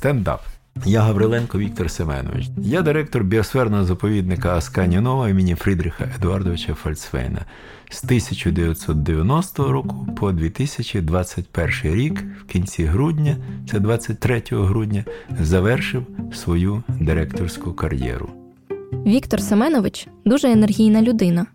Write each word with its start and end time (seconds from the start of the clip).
Стендап. 0.00 0.40
Я 0.86 1.00
Гавриленко 1.02 1.58
Віктор 1.58 1.90
Семенович. 1.90 2.46
Я 2.58 2.82
директор 2.82 3.24
біосферного 3.24 3.84
заповідника 3.84 4.56
Аскані 4.56 5.00
Нова 5.00 5.28
імені 5.28 5.54
Фрідріха 5.54 6.08
Едуардовича 6.16 6.74
Фальцвейна. 6.74 7.44
З 7.90 8.04
1990 8.04 9.72
року 9.72 10.06
по 10.20 10.32
2021 10.32 11.94
рік, 11.94 12.24
в 12.40 12.44
кінці 12.52 12.84
грудня, 12.84 13.36
це 13.70 13.80
23 13.80 14.42
грудня, 14.50 15.04
завершив 15.40 16.06
свою 16.34 16.82
директорську 16.88 17.72
кар'єру. 17.72 18.30
Віктор 19.06 19.40
Семенович 19.40 20.08
дуже 20.24 20.50
енергійна 20.50 21.02
людина. 21.02 21.46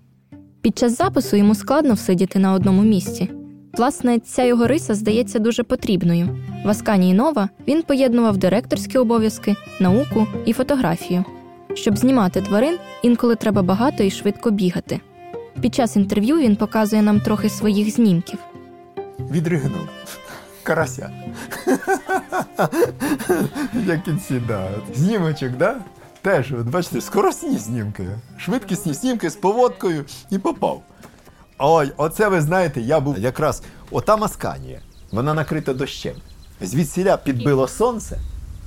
Під 0.61 0.77
час 0.77 0.97
запису 0.97 1.37
йому 1.37 1.55
складно 1.55 1.93
всидіти 1.93 2.39
на 2.39 2.53
одному 2.53 2.81
місці. 2.81 3.29
Власне, 3.77 4.19
ця 4.19 4.43
його 4.43 4.67
риса 4.67 4.95
здається 4.95 5.39
дуже 5.39 5.63
потрібною. 5.63 6.29
В 6.65 6.69
Асканії 6.69 7.13
Нова 7.13 7.49
він 7.67 7.83
поєднував 7.83 8.37
директорські 8.37 8.97
обов'язки, 8.97 9.55
науку 9.79 10.27
і 10.45 10.53
фотографію. 10.53 11.25
Щоб 11.73 11.97
знімати 11.97 12.41
тварин, 12.41 12.77
інколи 13.03 13.35
треба 13.35 13.61
багато 13.61 14.03
і 14.03 14.11
швидко 14.11 14.51
бігати. 14.51 14.99
Під 15.61 15.75
час 15.75 15.95
інтерв'ю 15.95 16.37
він 16.37 16.55
показує 16.55 17.01
нам 17.01 17.19
трохи 17.19 17.49
своїх 17.49 17.89
знімків. 17.95 18.39
Відригнув. 19.31 19.87
Карася. 20.63 21.09
Як 23.87 24.03
кінці, 24.03 24.41
да. 24.47 24.69
Знімочок, 24.95 25.51
да? 25.51 25.75
Теж, 26.21 26.51
бачите, 26.51 27.01
скоростні 27.01 27.57
знімки, 27.57 28.07
швидкісні 28.37 28.93
знімки 28.93 29.29
з 29.29 29.35
поводкою 29.35 30.05
і 30.29 30.37
попав. 30.37 30.81
Ой, 31.57 31.91
оце 31.97 32.29
ви 32.29 32.41
знаєте, 32.41 32.81
я 32.81 32.99
був 32.99 33.19
якраз 33.19 33.63
ота 33.91 34.17
масканія, 34.17 34.79
вона 35.11 35.33
накрита 35.33 35.73
дощем. 35.73 36.15
Звідсіля 36.61 37.17
підбило 37.17 37.67
сонце 37.67 38.17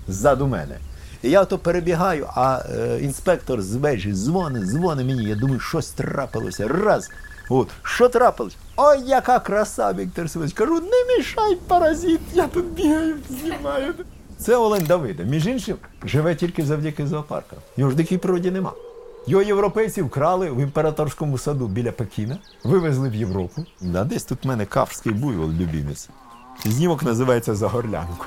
ззаду 0.08 0.46
мене. 0.46 0.76
І 1.22 1.30
я 1.30 1.42
ото 1.42 1.58
перебігаю, 1.58 2.28
а 2.34 2.62
е, 2.70 2.98
інспектор 3.02 3.62
з 3.62 3.74
вежі 3.74 4.12
дзвонить, 4.12 4.64
дзвонить 4.64 5.06
мені. 5.06 5.24
Я 5.24 5.34
думаю, 5.34 5.60
щось 5.60 5.90
трапилося. 5.90 6.68
Раз. 6.68 7.10
От, 7.50 7.68
що 7.82 8.08
трапилось? 8.08 8.56
Ой, 8.76 9.02
яка 9.06 9.38
краса, 9.38 9.92
Віктор 9.92 10.30
Сивич. 10.30 10.52
Кажу, 10.52 10.74
не 10.74 11.16
мішай, 11.16 11.56
паразит, 11.68 12.20
я 12.34 12.46
тут 12.46 12.64
бігаю, 12.64 13.16
знімаю. 13.30 13.94
Це 14.38 14.56
Олень 14.56 14.84
Давида. 14.86 15.22
Між 15.22 15.46
іншим, 15.46 15.76
живе 16.04 16.34
тільки 16.34 16.64
завдяки 16.64 17.06
зоопаркам. 17.06 17.58
Його 17.76 17.90
ж 17.90 17.96
дикій 17.96 18.18
природі 18.18 18.50
нема. 18.50 18.72
Його 19.28 19.42
європейці 19.42 20.02
вкрали 20.02 20.50
в 20.50 20.60
імператорському 20.60 21.38
саду 21.38 21.66
біля 21.66 21.92
Пекіна, 21.92 22.38
вивезли 22.64 23.08
в 23.08 23.14
Європу. 23.14 23.66
А 23.94 24.04
десь 24.04 24.24
тут 24.24 24.44
в 24.44 24.48
мене 24.48 24.66
каврський 24.66 25.12
буйвол 25.12 25.50
любімець. 25.50 26.08
Знімок 26.64 27.02
називається 27.02 27.54
За 27.54 27.68
горлянку. 27.68 28.26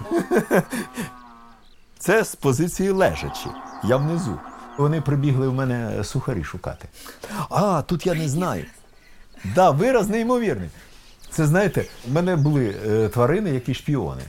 Це 2.00 2.24
з 2.26 2.36
позиції 2.36 2.90
лежачі. 2.90 3.48
Я 3.84 3.98
внизу. 3.98 4.40
Вони 4.78 5.02
прибігли 5.02 5.48
в 5.48 5.54
мене 5.54 6.04
сухарі 6.04 6.44
шукати. 6.44 6.88
А, 7.50 7.82
тут 7.82 8.06
я 8.06 8.14
не 8.14 8.30
знаю. 8.30 8.66
Да, 9.56 9.72
вираз 9.72 10.10
неймовірний. 10.10 10.70
Це 11.32 11.48
знаєте, 11.48 11.86
в 12.08 12.14
мене 12.14 12.36
були 12.36 12.76
е, 12.88 13.10
тварини, 13.10 13.50
які 13.50 13.74
шпіони, 13.74 14.24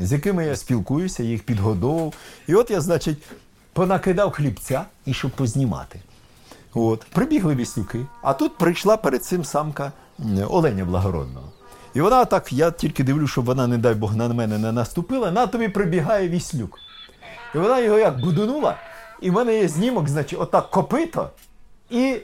з 0.00 0.12
якими 0.12 0.46
я 0.46 0.56
спілкуюся, 0.56 1.22
їх 1.22 1.42
підгодовував. 1.42 2.14
І 2.46 2.54
от 2.54 2.70
я, 2.70 2.80
значить, 2.80 3.18
понакидав 3.80 4.30
хлібця 4.30 4.84
і 5.06 5.14
щоб 5.14 5.30
познімати. 5.30 6.00
От, 6.74 7.04
прибігли 7.12 7.54
віслюки, 7.54 8.06
а 8.22 8.32
тут 8.34 8.58
прийшла 8.58 8.96
перед 8.96 9.24
цим 9.24 9.44
самка 9.44 9.92
Оленя 10.48 10.84
Благородного. 10.84 11.52
І 11.94 12.00
вона 12.00 12.24
так, 12.24 12.52
я 12.52 12.70
тільки 12.70 13.04
дивлюсь, 13.04 13.30
щоб 13.30 13.44
вона, 13.44 13.66
не 13.66 13.78
дай 13.78 13.94
Бог, 13.94 14.16
на 14.16 14.28
мене 14.28 14.58
не 14.58 14.72
наступила, 14.72 15.30
на 15.30 15.46
тобі 15.46 15.68
прибігає 15.68 16.28
віслюк. 16.28 16.78
І 17.54 17.58
вона 17.58 17.78
його 17.80 17.98
як 17.98 18.20
будунула, 18.20 18.76
і 19.20 19.30
в 19.30 19.32
мене 19.32 19.54
є 19.58 19.68
знімок, 19.68 20.08
значить, 20.08 20.38
отак 20.40 20.70
копито, 20.70 21.30
і 21.90 22.16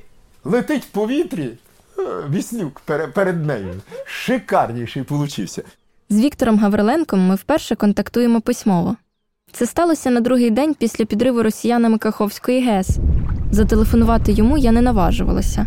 летить 0.45 0.85
в 0.85 0.89
повітрі 0.89 1.51
е, 1.99 2.03
віслюк 2.31 2.81
пере- 2.81 3.07
перед 3.09 3.47
нею. 3.47 3.81
Шикарніший 4.05 5.03
получився. 5.03 5.63
З 6.11 6.21
Віктором 6.21 6.59
Гавриленком 6.59 7.21
ми 7.27 7.35
вперше 7.35 7.75
контактуємо 7.75 8.41
письмово. 8.41 8.97
Це 9.57 9.67
сталося 9.67 10.11
на 10.11 10.21
другий 10.21 10.51
день 10.51 10.75
після 10.75 11.05
підриву 11.05 11.43
росіянами 11.43 11.99
Каховської 11.99 12.61
ГЕС. 12.61 12.99
Зателефонувати 13.51 14.33
йому 14.33 14.59
я 14.59 14.73
не 14.73 14.83
наважувалася, 14.83 15.67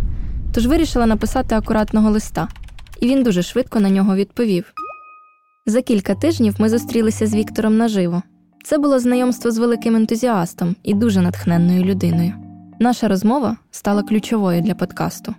тож 0.54 0.68
вирішила 0.68 1.06
написати 1.06 1.56
акуратного 1.56 2.10
листа, 2.10 2.48
і 3.02 3.08
він 3.08 3.24
дуже 3.24 3.44
швидко 3.44 3.80
на 3.80 3.90
нього 3.90 4.16
відповів. 4.16 4.74
За 5.66 5.82
кілька 5.82 6.16
тижнів 6.16 6.56
ми 6.60 6.70
зустрілися 6.70 7.28
з 7.28 7.36
Віктором 7.36 7.78
наживо. 7.78 8.22
Це 8.64 8.78
було 8.78 9.00
знайомство 9.00 9.52
з 9.52 9.58
великим 9.58 9.96
ентузіастом 9.96 10.76
і 10.84 10.94
дуже 10.94 11.22
натхненною 11.22 11.84
людиною. 11.84 12.34
Наша 12.80 13.08
розмова 13.08 13.58
стала 13.72 14.04
ключовою 14.04 14.62
для 14.62 14.76
подкасту. 14.76 15.36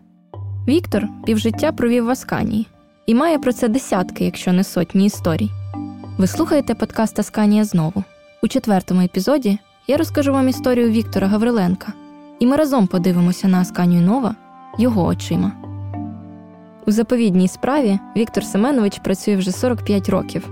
Віктор 0.68 1.08
півжиття 1.26 1.72
провів 1.72 2.04
в 2.04 2.10
Асканії 2.10 2.66
і 3.06 3.14
має 3.14 3.38
про 3.38 3.52
це 3.52 3.68
десятки, 3.68 4.24
якщо 4.24 4.52
не 4.52 4.64
сотні 4.64 5.06
історій. 5.06 5.50
Ви 6.18 6.26
слухаєте 6.26 6.74
подкаст 6.74 7.18
Асканія 7.18 7.64
знову. 7.64 8.04
У 8.42 8.48
четвертому 8.48 9.00
епізоді 9.00 9.58
я 9.86 9.96
розкажу 9.96 10.32
вам 10.32 10.48
історію 10.48 10.90
Віктора 10.90 11.26
Гавриленка, 11.26 11.92
і 12.38 12.46
ми 12.46 12.56
разом 12.56 12.86
подивимося 12.86 13.48
на 13.48 13.60
Асканію 13.60 14.02
Нова 14.02 14.34
його 14.78 15.04
очима. 15.04 15.52
У 16.86 16.90
заповідній 16.90 17.48
справі 17.48 17.98
Віктор 18.16 18.44
Семенович 18.44 18.98
працює 18.98 19.36
вже 19.36 19.52
45 19.52 20.08
років. 20.08 20.50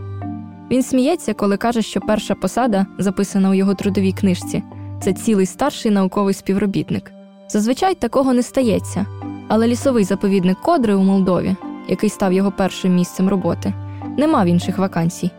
Він 0.71 0.83
сміється, 0.83 1.35
коли 1.35 1.57
каже, 1.57 1.83
що 1.83 2.01
перша 2.01 2.35
посада, 2.35 2.87
записана 2.99 3.51
у 3.51 3.55
його 3.55 3.75
трудовій 3.75 4.13
книжці, 4.13 4.63
це 5.03 5.13
цілий 5.13 5.47
старший 5.47 5.91
науковий 5.91 6.35
співробітник. 6.35 7.13
Зазвичай 7.49 7.95
такого 7.95 8.33
не 8.33 8.43
стається, 8.43 9.07
але 9.49 9.69
лісовий 9.69 10.05
заповідник 10.05 10.61
Кодри 10.61 10.95
у 10.95 11.03
Молдові, 11.03 11.57
який 11.89 12.11
став 12.11 12.33
його 12.33 12.53
першим 12.53 12.95
місцем 12.95 13.29
роботи, 13.29 13.75
не 14.19 14.27
мав 14.27 14.47
інших 14.47 14.79
вакансій. 14.79 15.31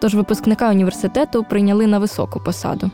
Тож 0.00 0.14
випускника 0.14 0.70
університету 0.70 1.44
прийняли 1.44 1.86
на 1.86 1.98
високу 1.98 2.40
посаду. 2.40 2.90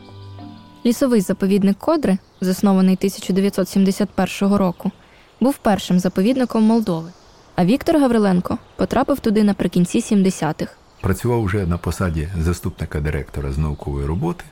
Лісовий 0.85 1.21
заповідник 1.21 1.77
Кодри, 1.77 2.17
заснований 2.41 2.95
1971 2.95 4.55
року, 4.55 4.91
був 5.39 5.57
першим 5.57 5.99
заповідником 5.99 6.63
Молдови. 6.63 7.11
А 7.55 7.65
Віктор 7.65 7.97
Гавриленко 7.97 8.57
потрапив 8.75 9.19
туди 9.19 9.43
наприкінці 9.43 9.99
70-х. 9.99 10.73
Працював 11.01 11.43
вже 11.43 11.65
на 11.65 11.77
посаді 11.77 12.29
заступника 12.39 13.01
директора 13.01 13.51
з 13.51 13.57
наукової 13.57 14.05
роботи, 14.05 14.43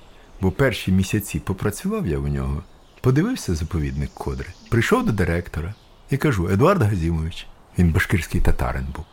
бо 0.41 0.51
перші 0.51 0.91
місяці 0.91 1.39
попрацював 1.39 2.07
я 2.07 2.17
у 2.17 2.27
нього, 2.27 2.63
подивився 3.01 3.55
заповідник 3.55 4.09
Кодри, 4.13 4.47
прийшов 4.69 5.05
до 5.05 5.11
директора 5.11 5.73
і 6.09 6.17
кажу: 6.17 6.49
Едуард 6.49 6.81
Газімович, 6.81 7.47
він 7.77 7.91
башкирський 7.91 8.41
татарин 8.41 8.85
був. 8.95 9.05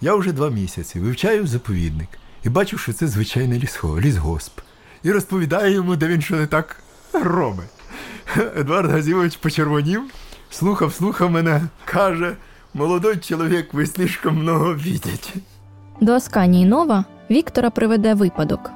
Я 0.00 0.14
вже 0.14 0.32
два 0.32 0.50
місяці 0.50 1.00
вивчаю 1.00 1.46
заповідник 1.46 2.08
і 2.46 2.48
бачу, 2.48 2.78
що 2.78 2.92
це 2.92 3.06
звичайний 3.06 3.60
лісго, 3.60 4.00
лісгосп. 4.00 4.60
І 5.02 5.12
розповідаю 5.12 5.74
йому, 5.74 5.96
де 5.96 6.06
він 6.06 6.22
що 6.22 6.36
не 6.36 6.46
так 6.46 6.76
робить. 7.12 7.66
Едуард 8.56 8.90
Газімович 8.90 9.36
почервонів, 9.36 10.02
слухав, 10.50 10.92
слухав 10.92 11.30
мене, 11.30 11.62
каже: 11.84 12.36
молодой 12.74 13.16
чоловік, 13.16 13.74
ви 13.74 13.86
слишком 13.86 14.36
много 14.38 14.64
видите. 14.74 15.30
До 16.00 16.12
Асканії 16.12 16.64
Нова 16.64 17.04
Віктора 17.30 17.70
приведе 17.70 18.14
випадок. 18.14 18.70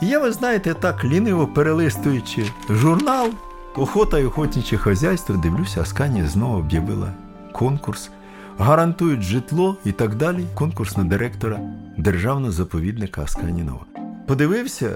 Я, 0.00 0.18
ви 0.18 0.32
знаєте, 0.32 0.74
так 0.74 1.04
ліниво 1.04 1.46
перелистуючи 1.46 2.44
журнал 2.70 3.30
Охота 3.76 4.18
і 4.18 4.24
охотниче 4.24 4.76
хазяйство, 4.76 5.36
дивлюся, 5.36 5.80
Асканія 5.80 6.26
знову 6.26 6.58
об'явила 6.58 7.12
конкурс, 7.52 8.10
гарантують 8.58 9.22
житло 9.22 9.76
і 9.84 9.92
так 9.92 10.14
далі. 10.14 10.44
Конкурс 10.54 10.96
на 10.96 11.04
директора 11.04 11.60
державного 11.98 12.52
заповідника 12.52 13.22
Асканія 13.22 13.64
Нова. 13.64 13.84
Подивився, 14.26 14.86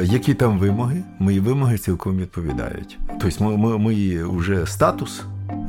е, 0.00 0.04
які 0.04 0.34
там 0.34 0.58
вимоги. 0.58 1.02
Мої 1.18 1.40
вимоги 1.40 1.78
цілком 1.78 2.18
відповідають. 2.18 2.98
Тобто, 3.20 3.44
мо- 3.44 3.56
мо- 3.56 3.78
мої 3.78 4.24
вже 4.24 4.66
статус 4.66 5.22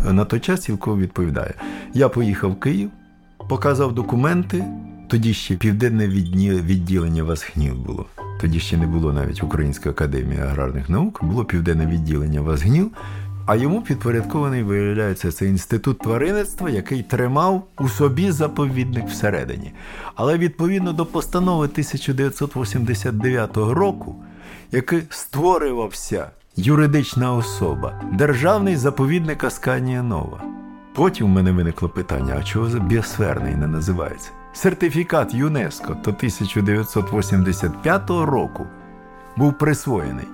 е, 0.10 0.14
на 0.14 0.26
той 0.26 0.40
час 0.40 0.62
цілком 0.62 1.00
відповідає. 1.00 1.54
Я 1.94 2.10
поїхав 2.10 2.52
в 2.52 2.60
Київ, 2.60 2.90
показав 3.50 3.96
документи. 3.96 4.64
Тоді 5.08 5.34
ще 5.34 5.56
південне 5.56 6.08
відділення 6.08 7.24
Васгнів 7.24 7.76
було. 7.86 8.06
Тоді 8.42 8.60
ще 8.60 8.78
не 8.78 8.88
було 8.88 9.14
навіть 9.14 9.44
Української 9.44 9.94
академії 9.94 10.42
аграрних 10.42 10.90
наук, 10.90 11.24
було 11.24 11.46
південне 11.46 11.86
відділення 11.86 12.42
Васгнів, 12.42 12.92
а 13.46 13.56
йому 13.56 13.82
підпорядкований, 13.82 14.64
виявляється, 14.64 15.32
це 15.32 15.46
інститут 15.46 16.00
тваринництва, 16.00 16.70
який 16.70 17.04
тримав 17.04 17.68
у 17.80 17.90
собі 17.90 18.32
заповідник 18.32 19.08
всередині. 19.08 19.74
Але 20.16 20.38
відповідно 20.38 20.94
до 20.94 21.06
постанови 21.06 21.66
1989 21.66 23.58
року, 23.58 24.16
який 24.72 25.04
створювався 25.10 26.30
юридична 26.56 27.34
особа, 27.34 28.02
державний 28.14 28.76
заповідник 28.76 29.44
Асканія 29.44 30.04
Нова. 30.04 30.42
Потім 30.94 31.28
в 31.28 31.30
мене 31.30 31.52
виникло 31.52 31.90
питання: 31.90 32.36
а 32.40 32.44
чого 32.44 32.80
біосферний 32.80 33.56
не 33.56 33.68
називається? 33.68 34.32
сертифікат 34.54 35.34
ЮНЕСКО 35.34 35.94
до 35.94 36.12
1985 36.12 38.10
року 38.10 38.68
був 39.38 39.54
присвоєний. 39.54 40.26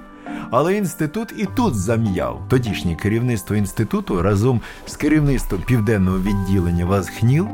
Але 0.52 0.78
інститут 0.78 1.34
і 1.38 1.46
тут 1.56 1.76
зам'яв. 1.76 2.42
Тодішнє 2.50 2.96
керівництво 2.96 3.56
інституту 3.56 4.22
разом 4.22 4.62
з 4.86 4.96
керівництвом 4.96 5.62
південного 5.68 6.18
відділення 6.20 6.86
ВАЗХНІЛ 6.86 7.48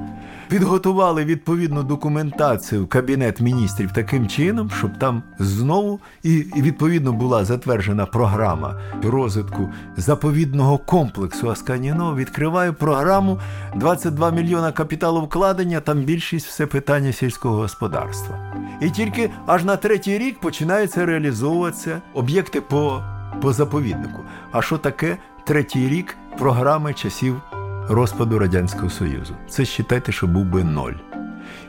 підготували 0.53 1.25
відповідну 1.25 1.83
документацію 1.83 2.83
в 2.83 2.87
Кабінет 2.87 3.41
міністрів 3.41 3.91
таким 3.91 4.27
чином, 4.27 4.69
щоб 4.77 4.99
там 4.99 5.23
знову 5.39 5.99
і 6.23 6.45
відповідно 6.57 7.13
була 7.13 7.45
затверджена 7.45 8.05
програма 8.05 8.81
розвитку 9.03 9.69
заповідного 9.97 10.77
комплексу 10.77 11.49
Асканіно. 11.49 12.15
Відкриваю 12.15 12.73
програму 12.73 13.39
22 13.75 14.31
мільйона 14.31 14.71
капіталу 14.71 15.21
вкладення, 15.21 15.79
там 15.79 15.99
більшість 15.99 16.47
все 16.47 16.65
питання 16.65 17.11
сільського 17.11 17.55
господарства. 17.55 18.52
І 18.83 18.89
тільки 18.89 19.29
аж 19.45 19.63
на 19.63 19.75
третій 19.75 20.17
рік 20.17 20.39
починаються 20.39 21.05
реалізовуватися 21.05 22.01
об'єкти 22.13 22.61
по, 22.61 23.03
по 23.41 23.53
заповіднику. 23.53 24.19
А 24.51 24.61
що 24.61 24.77
таке 24.77 25.17
третій 25.43 25.89
рік 25.89 26.17
програми 26.37 26.93
часів? 26.93 27.41
розпаду 27.89 28.39
Радянського 28.39 28.89
Союзу. 28.89 29.35
Це 29.49 29.63
вважайте, 29.63 30.11
що 30.11 30.27
був 30.27 30.45
би 30.45 30.63
ноль. 30.63 30.93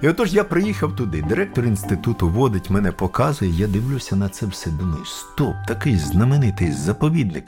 І 0.02 0.08
отож 0.08 0.34
я 0.34 0.44
приїхав 0.44 0.96
туди. 0.96 1.22
Директор 1.22 1.64
інституту 1.64 2.28
водить 2.28 2.70
мене, 2.70 2.92
показує, 2.92 3.50
я 3.50 3.66
дивлюся 3.66 4.16
на 4.16 4.28
це 4.28 4.46
все. 4.46 4.70
Думаю, 4.70 5.04
стоп, 5.04 5.54
такий 5.68 5.96
знаменитий 5.96 6.72
заповідник. 6.72 7.44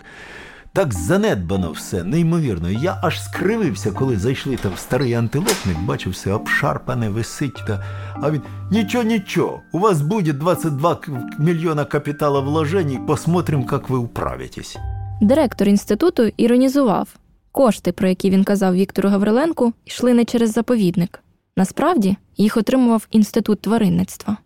Так 0.76 0.94
занедбано 0.94 1.72
все, 1.72 2.04
неймовірно. 2.04 2.70
Я 2.70 3.00
аж 3.02 3.22
скривився, 3.22 3.92
коли 3.92 4.16
зайшли 4.16 4.56
там 4.56 4.72
в 4.74 4.78
старий 4.78 5.14
антилопник, 5.14 5.78
бачив 5.84 6.12
все 6.12 6.32
обшарпане, 6.32 7.08
висить. 7.08 7.62
Та... 7.66 7.84
А 8.22 8.30
він 8.30 8.42
нічого, 8.70 9.04
нічого, 9.04 9.62
у 9.72 9.78
вас 9.78 10.00
буде 10.00 10.32
22 10.32 10.98
мільйона 11.38 11.84
капітала 11.84 12.40
вложений, 12.40 12.98
посмотрим, 13.06 13.66
як 13.72 13.90
ви 13.90 13.98
управитесь. 13.98 14.76
Директор 15.20 15.68
інституту 15.68 16.30
іронізував. 16.36 17.08
Кошти, 17.52 17.92
про 17.92 18.08
які 18.08 18.30
він 18.30 18.44
казав 18.44 18.74
Віктору 18.74 19.08
Гавриленку, 19.08 19.72
йшли 19.84 20.14
не 20.14 20.24
через 20.24 20.52
заповідник. 20.52 21.22
Насправді 21.56 22.16
їх 22.36 22.56
отримував 22.56 23.06
інститут 23.10 23.60
тваринництва. 23.60 24.36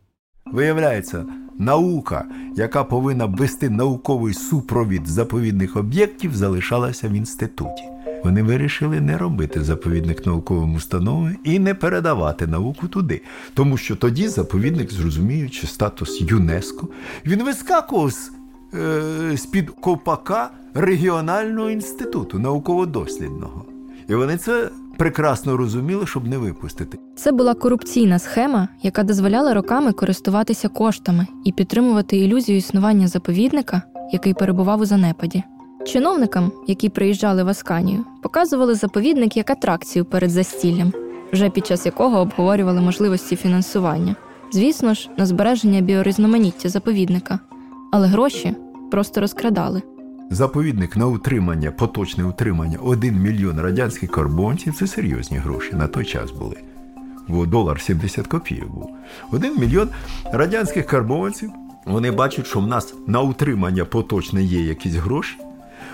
Виявляється, 0.46 1.26
наука, 1.60 2.24
яка 2.56 2.84
повинна 2.84 3.26
вести 3.26 3.70
науковий 3.70 4.34
супровід 4.34 5.06
заповідних 5.06 5.76
об'єктів, 5.76 6.34
залишалася 6.36 7.08
в 7.08 7.12
інституті. 7.12 7.82
Вони 8.24 8.42
вирішили 8.42 9.00
не 9.00 9.18
робити 9.18 9.64
заповідник 9.64 10.26
науковим 10.26 10.74
установою 10.74 11.36
і 11.44 11.58
не 11.58 11.74
передавати 11.74 12.46
науку 12.46 12.88
туди, 12.88 13.22
тому 13.54 13.76
що 13.76 13.96
тоді 13.96 14.28
заповідник, 14.28 14.92
зрозуміючи 14.92 15.66
статус 15.66 16.20
ЮНЕСКО, 16.20 16.88
він 17.26 17.44
вискакував 17.44 18.10
з, 18.10 18.32
е, 18.74 19.36
з-під 19.36 19.70
ковпака 19.70 20.50
регіонального 20.74 21.70
інституту 21.70 22.38
науково-дослідного. 22.38 23.64
І 24.08 24.14
вони 24.14 24.36
це 24.36 24.70
прекрасно 25.00 25.56
розуміли, 25.56 26.06
щоб 26.06 26.26
не 26.28 26.38
випустити. 26.38 26.98
Це 27.16 27.32
була 27.32 27.54
корупційна 27.54 28.18
схема, 28.18 28.68
яка 28.82 29.02
дозволяла 29.02 29.54
роками 29.54 29.92
користуватися 29.92 30.68
коштами 30.68 31.26
і 31.44 31.52
підтримувати 31.52 32.16
ілюзію 32.16 32.58
існування 32.58 33.08
заповідника, 33.08 33.82
який 34.12 34.34
перебував 34.34 34.80
у 34.80 34.84
занепаді. 34.84 35.42
Чиновникам, 35.86 36.52
які 36.66 36.88
приїжджали 36.88 37.42
в 37.42 37.48
Асканію, 37.48 38.04
показували 38.22 38.74
заповідник 38.74 39.36
як 39.36 39.50
атракцію 39.50 40.04
перед 40.04 40.30
застіллям, 40.30 40.92
вже 41.32 41.50
під 41.50 41.66
час 41.66 41.86
якого 41.86 42.18
обговорювали 42.18 42.80
можливості 42.80 43.36
фінансування. 43.36 44.16
Звісно 44.52 44.94
ж, 44.94 45.10
на 45.16 45.26
збереження 45.26 45.80
біорізноманіття 45.80 46.68
заповідника, 46.68 47.38
але 47.92 48.06
гроші 48.06 48.54
просто 48.90 49.20
розкрадали. 49.20 49.82
Заповідник 50.32 50.96
на 50.96 51.06
утримання, 51.06 51.70
поточне 51.70 52.24
утримання 52.24 52.78
1 52.78 53.16
мільйон 53.16 53.60
радянських 53.60 54.10
карбонців 54.10 54.74
це 54.74 54.86
серйозні 54.86 55.36
гроші 55.38 55.72
на 55.72 55.86
той 55.86 56.04
час 56.04 56.30
були. 56.30 56.56
Бо 57.28 57.46
долар 57.46 57.80
70 57.80 58.26
копійок 58.26 58.70
був. 58.70 58.90
Один 59.32 59.60
мільйон 59.60 59.88
радянських 60.32 60.86
карбонців. 60.86 61.50
Вони 61.86 62.10
бачать, 62.10 62.46
що 62.46 62.60
в 62.60 62.66
нас 62.66 62.94
на 63.06 63.20
утримання 63.20 63.84
поточне 63.84 64.42
є 64.42 64.60
якісь 64.60 64.94
гроші. 64.94 65.36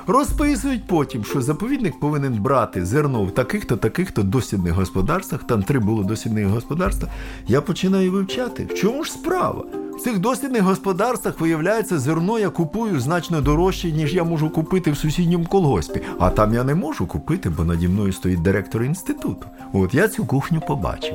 Розписують 0.07 0.87
потім, 0.87 1.25
що 1.25 1.43
заповідник 1.43 2.01
повинен 2.01 2.43
брати 2.43 2.85
зерно 2.85 3.25
в 3.25 3.31
таких-то, 3.31 3.77
таких-то 3.77 4.23
дослідних 4.23 4.73
господарствах. 4.73 5.45
Там 5.45 5.63
три 5.63 5.79
було 5.79 6.03
дослідних 6.03 6.47
господарства. 6.47 7.09
Я 7.47 7.61
починаю 7.61 8.13
вивчати. 8.13 8.65
В 8.65 8.75
чому 8.75 9.05
ж 9.05 9.13
справа? 9.13 9.65
В 9.97 10.01
цих 10.01 10.19
дослідних 10.19 10.63
господарствах 10.63 11.41
виявляється, 11.41 11.99
зерно 11.99 12.39
я 12.39 12.51
купую 12.51 13.01
значно 13.01 13.41
дорожче, 13.41 13.93
ніж 13.93 14.15
я 14.15 14.25
можу 14.25 14.51
купити 14.51 14.91
в 14.91 14.97
сусідньому 14.97 15.45
колгоспі. 15.45 16.01
А 16.19 16.31
там 16.31 16.55
я 16.55 16.65
не 16.65 16.75
можу 16.75 17.07
купити, 17.07 17.51
бо 17.51 17.65
наді 17.65 17.89
мною 17.89 18.13
стоїть 18.13 18.43
директор 18.43 18.83
інституту. 18.83 19.47
От 19.73 19.95
я 19.95 20.09
цю 20.09 20.25
кухню 20.25 20.61
побачив. 20.69 21.15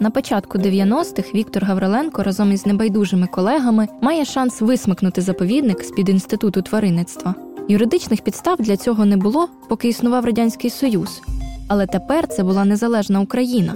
На 0.00 0.10
початку 0.10 0.58
90-х 0.58 1.34
Віктор 1.34 1.64
Гавриленко 1.64 2.22
разом 2.22 2.52
із 2.52 2.66
небайдужими 2.66 3.26
колегами 3.26 3.88
має 4.02 4.24
шанс 4.24 4.60
висмикнути 4.60 5.20
заповідник 5.20 5.82
з 5.82 5.90
під 5.90 6.08
інституту 6.08 6.62
тваринництва. 6.62 7.34
Юридичних 7.68 8.20
підстав 8.20 8.56
для 8.58 8.76
цього 8.76 9.04
не 9.04 9.16
було, 9.16 9.48
поки 9.68 9.88
існував 9.88 10.24
радянський 10.24 10.70
союз. 10.70 11.22
Але 11.68 11.86
тепер 11.86 12.28
це 12.28 12.42
була 12.42 12.64
незалежна 12.64 13.20
Україна. 13.20 13.74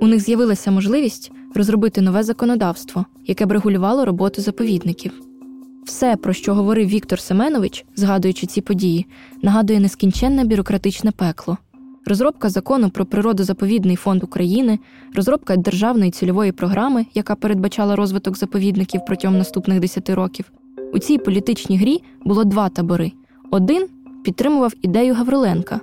У 0.00 0.06
них 0.06 0.20
з'явилася 0.20 0.70
можливість 0.70 1.32
розробити 1.54 2.00
нове 2.00 2.22
законодавство, 2.22 3.04
яке 3.26 3.46
б 3.46 3.52
регулювало 3.52 4.04
роботу 4.04 4.42
заповідників. 4.42 5.12
Все, 5.84 6.16
про 6.16 6.32
що 6.32 6.54
говорив 6.54 6.88
Віктор 6.88 7.20
Семенович, 7.20 7.84
згадуючи 7.96 8.46
ці 8.46 8.60
події, 8.60 9.06
нагадує 9.42 9.80
нескінченне 9.80 10.44
бюрократичне 10.44 11.10
пекло. 11.10 11.58
Розробка 12.06 12.48
закону 12.48 12.90
про 12.90 13.06
природозаповідний 13.06 13.96
фонд 13.96 14.24
України, 14.24 14.78
розробка 15.14 15.56
державної 15.56 16.10
цільової 16.10 16.52
програми, 16.52 17.06
яка 17.14 17.34
передбачала 17.34 17.96
розвиток 17.96 18.36
заповідників 18.36 19.00
протягом 19.06 19.38
наступних 19.38 19.80
10 19.80 20.10
років. 20.10 20.52
У 20.92 20.98
цій 20.98 21.18
політичній 21.18 21.78
грі 21.78 22.02
було 22.24 22.44
два 22.44 22.68
табори: 22.68 23.12
один 23.50 23.88
підтримував 24.24 24.72
ідею 24.82 25.14
Гавриленка, 25.14 25.80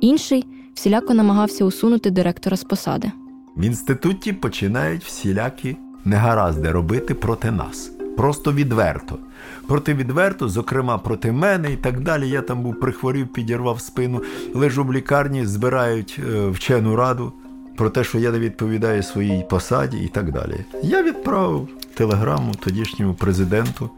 інший 0.00 0.44
всіляко 0.74 1.14
намагався 1.14 1.64
усунути 1.64 2.10
директора 2.10 2.56
з 2.56 2.64
посади. 2.64 3.12
В 3.56 3.64
інституті 3.64 4.32
починають 4.32 5.04
всілякі 5.04 5.76
негаразди 6.04 6.70
робити 6.70 7.14
проти 7.14 7.50
нас. 7.50 7.92
Просто 8.16 8.52
відверто. 8.52 9.18
Проти 9.66 9.94
відверто, 9.94 10.48
зокрема 10.48 10.98
проти 10.98 11.32
мене 11.32 11.72
і 11.72 11.76
так 11.76 12.00
далі. 12.00 12.28
Я 12.28 12.42
там 12.42 12.62
був 12.62 12.80
прихворів, 12.80 13.28
підірвав 13.28 13.80
спину, 13.80 14.22
лежу 14.54 14.84
в 14.84 14.92
лікарні, 14.92 15.46
збирають 15.46 16.20
е, 16.28 16.48
вчену 16.48 16.96
раду 16.96 17.32
про 17.76 17.90
те, 17.90 18.04
що 18.04 18.18
я 18.18 18.30
не 18.30 18.38
відповідаю 18.38 19.02
своїй 19.02 19.44
посаді 19.50 19.98
і 19.98 20.08
так 20.08 20.32
далі. 20.32 20.64
Я 20.82 21.02
відправив 21.02 21.68
телеграму 21.94 22.54
тодішньому 22.54 23.14
президенту 23.14 23.90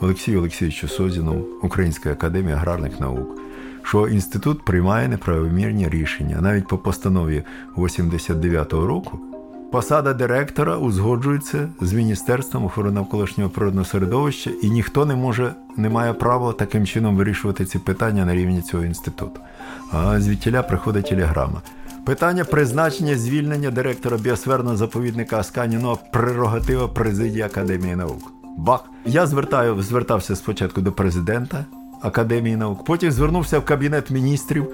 Олексію 0.00 0.38
Олексійовичу 0.38 0.88
Созінову, 0.88 1.46
Українська 1.62 2.12
академія 2.12 2.56
аграрних 2.56 3.00
наук 3.00 3.40
що 3.82 4.08
інститут 4.08 4.64
приймає 4.64 5.08
неправомірні 5.08 5.88
рішення. 5.88 6.38
Навіть 6.40 6.68
по 6.68 6.78
постанові 6.78 7.42
89-го 7.76 8.86
року 8.86 9.20
посада 9.70 10.12
директора 10.14 10.76
узгоджується 10.76 11.68
з 11.80 11.92
Міністерством 11.92 12.64
охорони 12.64 12.94
навколишнього 12.94 13.50
природного 13.50 13.84
середовища, 13.84 14.50
і 14.62 14.70
ніхто 14.70 15.06
не 15.06 15.16
може 15.16 15.54
не 15.76 15.88
має 15.88 16.12
права 16.12 16.52
таким 16.52 16.86
чином 16.86 17.16
вирішувати 17.16 17.64
ці 17.64 17.78
питання 17.78 18.24
на 18.24 18.34
рівні 18.34 18.62
цього 18.62 18.84
інституту. 18.84 19.40
А 19.92 20.20
звідтіля 20.20 20.62
приходить 20.62 21.08
телеграма. 21.08 21.62
Питання 22.04 22.44
призначення 22.44 23.14
звільнення 23.14 23.70
директора 23.70 24.16
біосферного 24.16 24.76
заповідника 24.76 25.38
Асканіно 25.38 25.98
прерогатива 26.12 26.88
президії 26.88 27.42
Академії 27.42 27.96
наук. 27.96 28.32
Бах! 28.58 28.84
Я 29.04 29.26
звертаю, 29.26 29.82
звертався 29.82 30.36
спочатку 30.36 30.80
до 30.80 30.92
президента. 30.92 31.64
Академії 32.00 32.56
наук. 32.56 32.84
Потім 32.84 33.10
звернувся 33.10 33.58
в 33.58 33.64
Кабінет 33.64 34.10
міністрів. 34.10 34.66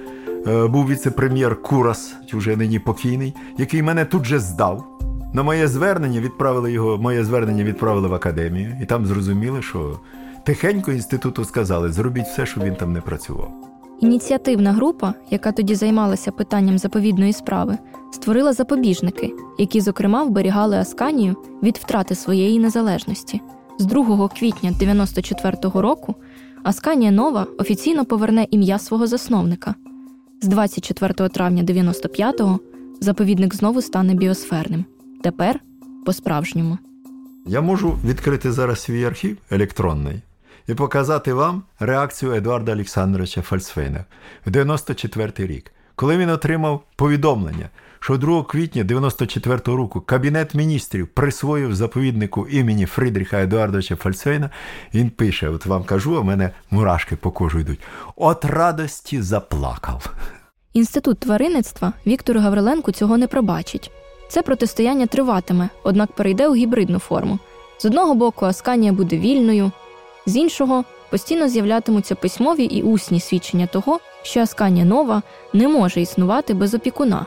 Е, 0.46 0.66
був 0.66 0.88
віце-прем'єр 0.88 1.62
Курас, 1.62 2.14
вже 2.32 2.56
нині 2.56 2.78
покійний, 2.78 3.34
який 3.58 3.82
мене 3.82 4.04
тут 4.04 4.24
же 4.24 4.38
здав. 4.38 4.98
На 5.32 5.42
моє 5.42 5.68
звернення 5.68 6.20
відправили 6.20 6.72
його, 6.72 6.98
моє 6.98 7.24
звернення 7.24 7.64
відправили 7.64 8.08
в 8.08 8.14
академію, 8.14 8.76
і 8.82 8.86
там 8.86 9.06
зрозуміли, 9.06 9.62
що 9.62 10.00
тихенько 10.44 10.92
інституту 10.92 11.44
сказали, 11.44 11.92
зробіть 11.92 12.26
все, 12.26 12.46
щоб 12.46 12.64
він 12.64 12.74
там 12.74 12.92
не 12.92 13.00
працював. 13.00 13.52
Ініціативна 14.00 14.72
група, 14.72 15.14
яка 15.30 15.52
тоді 15.52 15.74
займалася 15.74 16.32
питанням 16.32 16.78
заповідної 16.78 17.32
справи, 17.32 17.78
створила 18.12 18.52
запобіжники, 18.52 19.32
які, 19.58 19.80
зокрема, 19.80 20.24
вберігали 20.24 20.76
Асканію 20.76 21.36
від 21.62 21.76
втрати 21.76 22.14
своєї 22.14 22.58
незалежності. 22.58 23.40
З 23.78 23.86
2 23.86 24.28
квітня 24.28 24.70
94-го 24.80 25.82
року 25.82 26.14
Асканія 26.66 27.10
Нова 27.10 27.46
офіційно 27.58 28.04
поверне 28.04 28.46
ім'я 28.50 28.78
свого 28.78 29.06
засновника. 29.06 29.74
З 30.42 30.48
24 30.48 31.28
травня 31.28 31.62
95-го 31.62 32.60
заповідник 33.00 33.54
знову 33.54 33.82
стане 33.82 34.14
біосферним. 34.14 34.84
Тепер 35.22 35.60
по-справжньому. 36.06 36.78
Я 37.46 37.60
можу 37.60 37.98
відкрити 38.04 38.52
зараз 38.52 38.80
свій 38.80 39.04
архів 39.04 39.36
електронний 39.50 40.22
і 40.68 40.74
показати 40.74 41.32
вам 41.32 41.62
реакцію 41.78 42.32
Едуарда 42.32 42.72
Олександровича 42.72 43.42
Фальцфейна 43.42 44.04
в 44.46 44.50
94 44.50 45.32
рік, 45.38 45.72
коли 45.94 46.16
він 46.16 46.30
отримав 46.30 46.82
повідомлення, 46.96 47.68
що 48.06 48.16
2 48.16 48.42
квітня 48.42 48.84
94 48.84 49.60
року 49.66 50.00
Кабінет 50.00 50.54
міністрів 50.54 51.08
присвоїв 51.08 51.74
заповіднику 51.74 52.46
імені 52.46 52.86
Фрідріха 52.86 53.42
Едуардовича 53.42 53.96
Фальцфейна, 53.96 54.50
він 54.94 55.10
пише: 55.10 55.48
от 55.48 55.66
вам 55.66 55.84
кажу, 55.84 56.16
а 56.16 56.22
мене 56.22 56.50
мурашки 56.70 57.16
по 57.16 57.30
кожу 57.30 57.58
йдуть. 57.58 57.78
От 58.16 58.44
радості 58.44 59.22
заплакав. 59.22 60.14
Інститут 60.72 61.18
тваринництва 61.18 61.92
Віктору 62.06 62.40
Гавриленку 62.40 62.92
цього 62.92 63.18
не 63.18 63.26
пробачить. 63.26 63.90
Це 64.28 64.42
протистояння 64.42 65.06
триватиме, 65.06 65.68
однак 65.82 66.12
перейде 66.12 66.48
у 66.48 66.54
гібридну 66.54 66.98
форму. 66.98 67.38
З 67.78 67.84
одного 67.84 68.14
боку, 68.14 68.46
Асканія 68.46 68.92
буде 68.92 69.18
вільною, 69.18 69.70
з 70.26 70.36
іншого 70.36 70.84
постійно 71.10 71.48
з'являтимуться 71.48 72.14
письмові 72.14 72.64
і 72.64 72.82
усні 72.82 73.20
свідчення 73.20 73.66
того, 73.66 74.00
що 74.22 74.40
Асканія 74.40 74.84
нова 74.84 75.22
не 75.52 75.68
може 75.68 76.00
існувати 76.00 76.54
без 76.54 76.74
опікуна. 76.74 77.26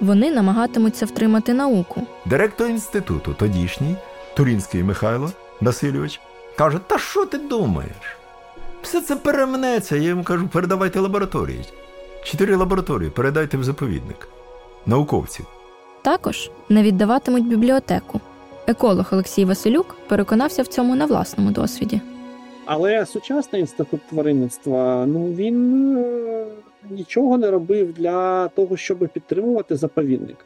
Вони 0.00 0.30
намагатимуться 0.30 1.06
втримати 1.06 1.54
науку. 1.54 2.02
Директор 2.26 2.68
інституту, 2.68 3.34
тодішній, 3.34 3.96
Турінський 4.36 4.82
Михайло 4.82 5.30
Васильович, 5.60 6.20
каже: 6.58 6.78
Та 6.86 6.98
що 6.98 7.26
ти 7.26 7.38
думаєш? 7.38 8.16
Все 8.82 9.00
це 9.00 9.16
перемнеться. 9.16 9.96
Я 9.96 10.08
йому 10.08 10.22
кажу, 10.22 10.48
передавайте 10.48 11.00
лабораторії. 11.00 11.64
Чотири 12.24 12.56
лабораторії 12.56 13.10
передайте 13.10 13.56
в 13.56 13.64
заповідник. 13.64 14.28
Науковців. 14.86 15.46
Також 16.02 16.50
не 16.68 16.82
віддаватимуть 16.82 17.48
бібліотеку. 17.48 18.20
Еколог 18.66 19.08
Олексій 19.12 19.44
Василюк 19.44 19.96
переконався 20.08 20.62
в 20.62 20.66
цьому 20.66 20.94
на 20.94 21.06
власному 21.06 21.50
досвіді. 21.50 22.00
Але 22.66 23.06
сучасний 23.06 23.60
інститут 23.60 24.00
тваринництва 24.10 25.06
ну 25.06 25.32
він 25.32 25.96
е, 25.96 26.37
нічого 26.90 27.38
не 27.38 27.50
робив 27.50 27.92
для 27.92 28.48
того, 28.48 28.76
щоб 28.76 28.98
підтримувати 28.98 29.76
заповідник. 29.76 30.36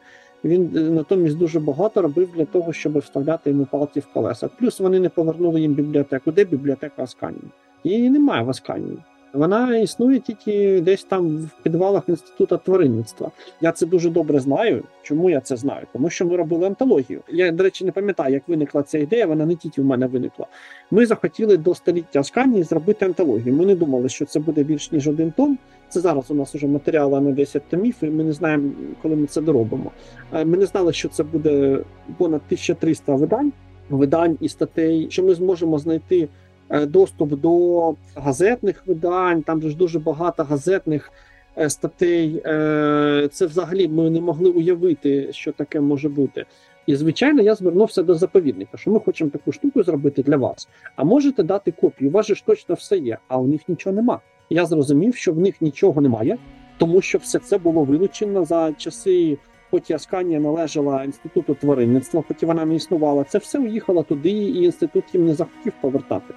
Він 0.43 0.71
е, 0.75 0.79
натомість 0.79 1.37
дуже 1.37 1.59
багато 1.59 2.01
робив 2.01 2.29
для 2.35 2.45
того, 2.45 2.73
щоб 2.73 2.97
вставляти 2.97 3.49
йому 3.49 3.65
палки 3.65 3.99
в 3.99 4.07
колеса. 4.13 4.49
Плюс 4.59 4.79
вони 4.79 4.99
не 4.99 5.09
повернули 5.09 5.61
їм 5.61 5.73
бібліотеку. 5.73 6.31
Де 6.31 6.45
бібліотека 6.45 7.03
Асканії? 7.03 7.43
Її 7.83 8.09
немає 8.09 8.43
в 8.43 8.49
Асканії. 8.49 8.97
Вона 9.33 9.77
існує 9.77 10.19
тільки 10.19 10.81
десь 10.81 11.03
там 11.03 11.37
в 11.37 11.63
підвалах 11.63 12.03
інституту 12.09 12.59
тваринництва. 12.65 13.31
Я 13.61 13.71
це 13.71 13.85
дуже 13.85 14.09
добре 14.09 14.39
знаю. 14.39 14.83
Чому 15.03 15.29
я 15.29 15.41
це 15.41 15.55
знаю? 15.57 15.87
Тому 15.93 16.09
що 16.09 16.25
ми 16.25 16.35
робили 16.35 16.67
антологію. 16.67 17.21
Я, 17.29 17.51
до 17.51 17.63
речі, 17.63 17.85
не 17.85 17.91
пам'ятаю, 17.91 18.33
як 18.33 18.47
виникла 18.47 18.83
ця 18.83 18.97
ідея. 18.97 19.25
Вона 19.25 19.45
не 19.45 19.55
тільки 19.55 19.81
в 19.81 19.85
мене 19.85 20.07
виникла. 20.07 20.45
Ми 20.91 21.05
захотіли 21.05 21.57
до 21.57 21.75
століття 21.75 22.19
Асканії 22.19 22.63
зробити 22.63 23.05
антологію. 23.05 23.55
Ми 23.55 23.65
не 23.65 23.75
думали, 23.75 24.09
що 24.09 24.25
це 24.25 24.39
буде 24.39 24.63
більш 24.63 24.91
ніж 24.91 25.07
один 25.07 25.31
том. 25.31 25.57
Це 25.93 25.99
зараз 25.99 26.31
у 26.31 26.33
нас 26.33 26.55
вже 26.55 26.67
матеріали 26.67 27.21
на 27.21 27.31
10 27.31 27.69
томів, 27.69 27.95
і 28.01 28.05
ми 28.05 28.23
не 28.23 28.31
знаємо, 28.31 28.71
коли 29.01 29.15
ми 29.15 29.27
це 29.27 29.41
доробимо. 29.41 29.91
Ми 30.31 30.57
не 30.57 30.65
знали, 30.65 30.93
що 30.93 31.09
це 31.09 31.23
буде 31.23 31.79
понад 32.17 32.41
1300 32.45 33.15
видань, 33.15 33.51
видань 33.89 34.37
і 34.41 34.49
статей, 34.49 35.07
що 35.09 35.23
ми 35.23 35.35
зможемо 35.35 35.79
знайти. 35.79 36.29
Е, 36.69 36.85
доступ 36.85 37.29
до 37.29 37.95
газетних 38.15 38.87
видань, 38.87 39.41
там 39.41 39.61
ж 39.61 39.77
дуже 39.77 39.99
багато 39.99 40.43
газетних 40.43 41.11
е, 41.57 41.69
статей. 41.69 42.41
Е, 42.45 43.29
це 43.31 43.45
взагалі 43.45 43.87
ми 43.87 44.09
не 44.09 44.21
могли 44.21 44.49
уявити, 44.49 45.33
що 45.33 45.51
таке 45.51 45.81
може 45.81 46.09
бути. 46.09 46.45
І, 46.87 46.95
звичайно, 46.95 47.41
я 47.41 47.55
звернувся 47.55 48.03
до 48.03 48.15
заповідника, 48.15 48.77
що 48.77 48.91
ми 48.91 48.99
хочемо 48.99 49.29
таку 49.29 49.51
штуку 49.51 49.83
зробити 49.83 50.23
для 50.23 50.37
вас. 50.37 50.67
А 50.95 51.03
можете 51.03 51.43
дати 51.43 51.71
копію? 51.71 52.09
У 52.09 52.13
вас 52.13 52.27
ж 52.27 52.43
точно 52.45 52.75
все 52.75 52.97
є, 52.97 53.17
а 53.27 53.37
у 53.37 53.47
них 53.47 53.61
нічого 53.69 53.95
нема. 53.95 54.19
Я 54.53 54.65
зрозумів, 54.65 55.15
що 55.15 55.33
в 55.33 55.39
них 55.39 55.61
нічого 55.61 56.01
немає, 56.01 56.37
тому 56.77 57.01
що 57.01 57.17
все 57.17 57.39
це 57.39 57.57
було 57.57 57.83
вилучено 57.83 58.45
за 58.45 58.73
часи. 58.73 59.37
Поки 59.69 59.93
Асканія 59.93 60.39
належала 60.39 61.03
інституту 61.03 61.55
тваринництва, 61.55 62.23
поки 62.27 62.45
вона 62.45 62.65
не 62.65 62.75
існувала, 62.75 63.23
це 63.23 63.37
все 63.37 63.59
уїхало 63.59 64.03
туди, 64.03 64.29
і 64.29 64.63
інститут 64.63 65.03
їм 65.13 65.25
не 65.25 65.33
захотів 65.35 65.73
повертати. 65.81 66.33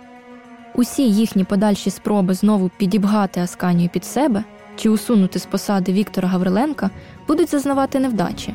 Усі 0.75 1.11
їхні 1.11 1.45
подальші 1.45 1.91
спроби 1.91 2.35
знову 2.35 2.71
підібгати 2.79 3.41
Асканію 3.41 3.89
під 3.93 4.05
себе 4.05 4.45
чи 4.77 4.89
усунути 4.89 5.39
з 5.39 5.47
посади 5.47 5.93
Віктора 5.93 6.29
Гавриленка 6.29 6.91
будуть 7.29 7.51
зазнавати 7.51 7.99
невдачі. 8.01 8.55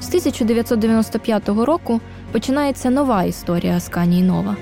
З 0.00 0.08
1995 0.08 1.48
року 1.48 2.00
починається 2.32 2.90
нова 2.90 3.22
історія 3.24 3.76
Асканії 3.76 4.22
Нова. 4.22 4.56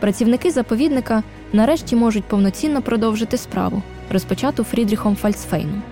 Працівники 0.00 0.50
заповідника 0.50 1.22
нарешті 1.54 1.96
можуть 1.96 2.24
повноцінно 2.24 2.82
продовжити 2.82 3.36
справу, 3.36 3.82
розпочату 4.10 4.64
Фрідріхом 4.64 5.16
Фальцфейном. 5.16 5.82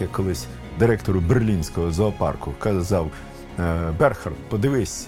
Я 0.00 0.06
колись 0.06 0.46
директору 0.78 1.20
берлінського 1.20 1.90
зоопарку 1.90 2.54
казав 2.58 3.10
«Е, 3.58 3.92
Бернхард, 3.98 4.36
подивись, 4.48 5.06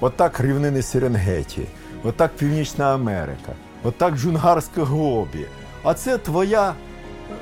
отак 0.00 0.40
рівнини 0.40 0.82
Серенгеті, 0.82 1.62
отак 2.04 2.36
Північна 2.36 2.94
Америка. 2.94 3.52
Отак 3.82 4.16
Джунгарське 4.16 4.82
Гобі. 4.82 5.46
А 5.82 5.94
це 5.94 6.18
твоя 6.18 6.74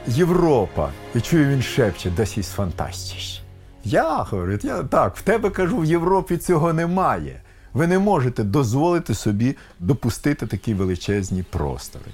Європа. 0.07 0.91
І 1.15 1.21
чую, 1.21 1.49
він 1.49 1.63
шепче, 1.63 2.11
das 2.11 2.39
ist 2.39 2.49
fantastisch. 2.49 3.43
Я 3.85 4.17
говорю, 4.17 4.59
я 4.63 4.83
так, 4.83 5.17
в 5.17 5.23
тебе 5.23 5.51
кажу, 5.51 5.79
в 5.79 5.85
Європі 5.85 6.37
цього 6.37 6.73
немає. 6.73 7.41
Ви 7.75 7.87
не 7.87 7.99
можете 7.99 8.45
дозволити 8.45 9.15
собі 9.15 9.57
допустити 9.81 10.47
такі 10.47 10.75
величезні 10.75 11.43
простори. 11.43 12.05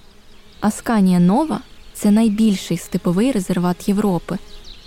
Асканія 0.61 1.21
Нова 1.21 1.61
це 1.93 2.11
найбільший 2.11 2.77
степовий 2.77 3.33
резерват 3.33 3.89
Європи. 3.89 4.39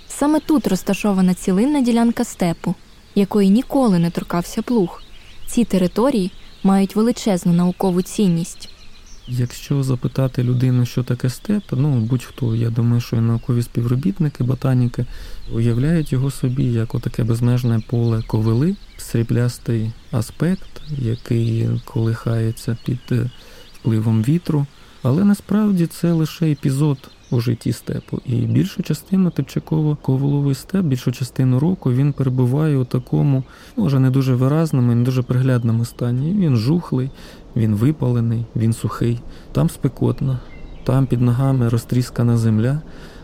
Саме 0.07 0.39
тут 0.39 0.67
розташована 0.67 1.33
цілинна 1.33 1.81
ділянка 1.81 2.23
степу, 2.23 2.75
якої 3.15 3.49
ніколи 3.49 3.99
не 3.99 4.09
торкався 4.09 4.61
плуг. 4.61 5.01
Ці 5.47 5.63
території 5.63 6.31
мають 6.63 6.95
величезну 6.95 7.53
наукову 7.53 8.01
цінність. 8.01 8.69
Якщо 9.27 9.83
запитати 9.83 10.43
людину, 10.43 10.85
що 10.85 11.03
таке 11.03 11.29
степ, 11.29 11.63
ну 11.71 11.95
будь-хто, 11.95 12.55
я 12.55 12.69
думаю, 12.69 13.01
що 13.01 13.15
і 13.15 13.19
наукові 13.19 13.61
співробітники, 13.61 14.43
ботаніки 14.43 15.05
уявляють 15.53 16.13
його 16.13 16.31
собі 16.31 16.63
як 16.63 16.95
отаке 16.95 17.23
безмежне 17.23 17.81
поле 17.89 18.23
ковили, 18.27 18.75
сріблястий 18.97 19.91
аспект, 20.11 20.81
який 20.97 21.69
колихається 21.85 22.77
під 22.85 22.99
е, 23.11 23.29
впливом 23.73 24.23
вітру. 24.23 24.65
Але 25.03 25.23
насправді 25.23 25.87
це 25.87 26.11
лише 26.11 26.51
епізод 26.51 26.97
у 27.31 27.39
житті 27.39 27.73
степу. 27.73 28.19
І 28.25 28.35
більшу 28.35 28.83
частину 28.83 29.29
типчаково 29.29 29.95
коволовий 29.95 30.55
степ, 30.55 30.85
більшу 30.85 31.11
частину 31.11 31.59
року 31.59 31.93
він 31.93 32.13
перебуває 32.13 32.77
у 32.77 32.85
такому, 32.85 33.43
може 33.77 33.99
не 33.99 34.09
дуже 34.09 34.35
виразному, 34.35 34.95
не 34.95 35.03
дуже 35.03 35.21
приглядному 35.21 35.85
стані. 35.85 36.45
Він 36.45 36.57
жухлий, 36.57 37.09
він 37.55 37.75
випалений, 37.75 38.45
він 38.55 38.73
сухий, 38.73 39.19
там 39.51 39.69
спекотно, 39.69 40.39
там 40.83 41.05
під 41.05 41.21
ногами 41.21 41.69
розтріскана 41.69 42.37
земля, 42.37 42.81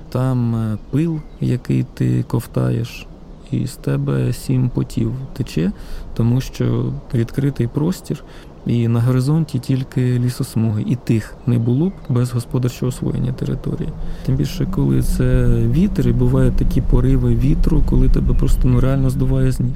там 0.10 0.56
е, 0.56 0.78
пил, 0.92 1.20
який 1.42 1.86
ти 1.94 2.24
ковтаєш, 2.24 3.08
і 3.52 3.68
з 3.68 3.76
тебе 3.76 4.34
сім 4.34 4.70
потів 4.70 5.14
тече, 5.34 5.72
тому 6.14 6.42
що 6.42 6.94
відкритий 7.14 7.68
простір. 7.68 8.24
І 8.66 8.88
на 8.88 9.02
горизонті 9.02 9.60
тільки 9.60 10.20
лісосмуги, 10.20 10.84
і 10.88 10.96
тих 10.96 11.36
не 11.48 11.60
було 11.60 11.90
б 11.90 11.94
без 12.10 12.32
господарчого 12.32 12.90
освоєння 12.90 13.34
території. 13.34 13.90
Тим 14.26 14.36
більше, 14.36 14.68
коли 14.72 15.02
це 15.02 15.48
вітер, 15.72 16.08
і 16.08 16.14
бувають 16.14 16.56
такі 16.56 16.82
пориви 16.82 17.36
вітру, 17.36 17.84
коли 17.90 18.10
тебе 18.10 18.34
просто 18.34 18.62
ну, 18.64 18.80
реально 18.80 19.10
здуває 19.10 19.52
з 19.52 19.60
ніг. 19.60 19.76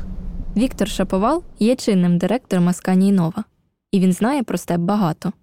Віктор 0.58 0.88
Шаповал 0.88 1.44
є 1.60 1.76
чинним 1.76 2.18
директором 2.18 2.70
Асканії 2.70 3.12
Нова 3.12 3.44
і 3.94 4.00
він 4.00 4.14
знає 4.14 4.44
про 4.44 4.58
степ 4.58 4.82
багато. 4.82 5.34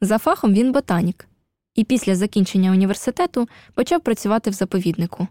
За 0.00 0.18
фахом 0.18 0.52
він 0.52 0.72
ботанік, 0.72 1.28
і 1.74 1.84
після 1.84 2.16
закінчення 2.16 2.70
університету 2.70 3.48
почав 3.74 4.00
працювати 4.00 4.50
в 4.50 4.52
заповіднику. 4.52 5.26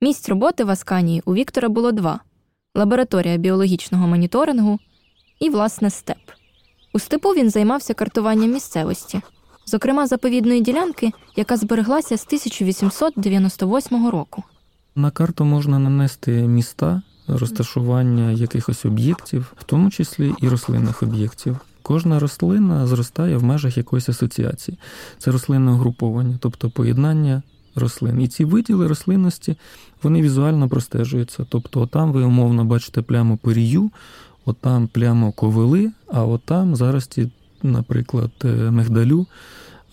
Місць 0.00 0.28
роботи 0.28 0.64
в 0.64 0.70
Асканії 0.70 1.22
у 1.24 1.34
Віктора 1.34 1.68
було 1.68 1.92
два: 1.92 2.20
лабораторія 2.74 3.36
біологічного 3.36 4.06
моніторингу 4.06 4.78
і, 5.40 5.50
власне, 5.50 5.90
степ. 5.90 6.18
У 6.92 6.98
степу 6.98 7.28
він 7.28 7.50
займався 7.50 7.94
картуванням 7.94 8.50
місцевості, 8.50 9.20
зокрема 9.66 10.06
заповідної 10.06 10.60
ділянки, 10.60 11.12
яка 11.36 11.56
збереглася 11.56 12.16
з 12.16 12.26
1898 12.26 14.08
року. 14.08 14.42
На 14.94 15.10
карту 15.10 15.44
можна 15.44 15.78
нанести 15.78 16.30
міста, 16.30 17.02
розташування 17.28 18.30
якихось 18.30 18.84
об'єктів, 18.84 19.52
в 19.56 19.64
тому 19.64 19.90
числі 19.90 20.34
і 20.40 20.48
рослинних 20.48 21.02
об'єктів. 21.02 21.56
Кожна 21.82 22.18
рослина 22.18 22.86
зростає 22.86 23.36
в 23.36 23.44
межах 23.44 23.76
якоїсь 23.76 24.08
асоціації. 24.08 24.78
Це 25.18 25.30
рослинне 25.30 25.72
угруповання, 25.72 26.38
тобто 26.40 26.70
поєднання 26.70 27.42
рослин. 27.74 28.20
І 28.20 28.28
ці 28.28 28.44
виділи 28.44 28.86
рослинності 28.86 29.56
вони 30.02 30.22
візуально 30.22 30.68
простежуються. 30.68 31.46
Тобто, 31.48 31.86
там 31.86 32.12
ви 32.12 32.22
умовно 32.22 32.64
бачите 32.64 33.02
пляму 33.02 33.36
перію, 33.36 33.90
отам 34.44 34.88
плямо 34.88 35.32
ковили, 35.32 35.92
а 36.12 36.24
отам 36.24 36.76
зарості, 36.76 37.30
наприклад, 37.62 38.30
е, 38.44 38.48
мигдалю 38.48 39.26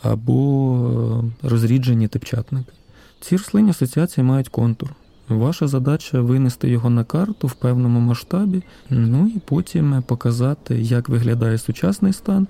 або 0.01 1.23
розріджені 1.43 2.07
тепчатники. 2.07 2.71
Ці 3.19 3.37
рослинні 3.37 3.69
асоціації 3.69 4.23
мають 4.23 4.49
контур. 4.49 4.89
Ваша 5.29 5.67
задача 5.67 6.21
винести 6.21 6.69
його 6.69 6.89
на 6.89 7.03
карту 7.03 7.47
в 7.47 7.53
певному 7.53 7.99
масштабі, 7.99 8.63
ну 8.89 9.27
і 9.35 9.39
потім 9.45 10.03
показати, 10.07 10.81
як 10.81 11.09
виглядає 11.09 11.57
сучасний 11.57 12.13
стан. 12.13 12.47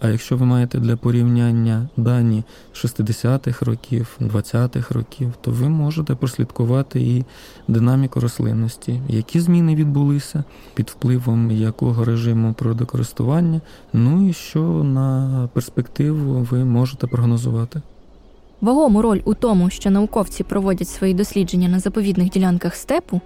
А 0.00 0.08
якщо 0.08 0.36
ви 0.36 0.46
маєте 0.46 0.78
для 0.78 0.96
порівняння 0.96 1.88
дані 1.96 2.44
60-х 2.74 3.66
років, 3.66 4.18
20-х 4.20 4.94
років, 4.94 5.32
то 5.40 5.50
ви 5.50 5.68
можете 5.68 6.14
прослідкувати 6.14 7.00
і 7.00 7.24
динаміку 7.68 8.20
рослинності, 8.20 9.02
які 9.08 9.40
зміни 9.40 9.74
відбулися 9.74 10.44
під 10.74 10.90
впливом 10.90 11.50
якого 11.50 12.04
режиму 12.04 12.52
природокористування, 12.52 13.60
ну 13.92 14.28
і 14.28 14.32
що 14.32 14.62
на 14.84 15.48
перспективу 15.54 16.46
ви 16.50 16.64
можете 16.64 17.06
прогнозувати. 17.06 17.82
Вагому 18.60 19.02
роль 19.02 19.20
у 19.24 19.34
тому, 19.34 19.70
що 19.70 19.90
науковці 19.90 20.44
проводять 20.44 20.88
свої 20.88 21.14
дослідження 21.14 21.68
на 21.68 21.78
заповідних 21.78 22.30
ділянках 22.30 22.74
степу, 22.74 23.20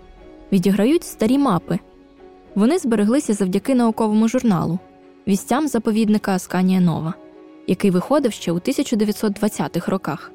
відіграють 0.53 1.05
старі 1.05 1.39
мапи. 1.39 1.79
Вони 2.55 2.79
збереглися 2.79 3.35
завдяки 3.35 3.75
науковому 3.75 4.29
журналу 4.29 4.79
вістям 5.29 5.69
заповідника 5.69 6.33
Асканія 6.33 6.81
Нова, 6.81 7.15
який 7.67 7.91
виходив 7.91 8.33
ще 8.33 8.53
у 8.53 8.57
1920-х 8.57 9.91
роках. 9.91 10.33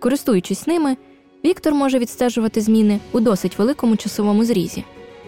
Користуючись 0.00 0.66
ними, 0.66 0.96
Віктор 1.44 1.74
може 1.74 1.98
відстежувати 1.98 2.60
зміни 2.60 3.00
у 3.12 3.20
досить 3.20 3.58
великому 3.58 3.96
часовому 3.96 4.44
зрізі. 4.44 4.84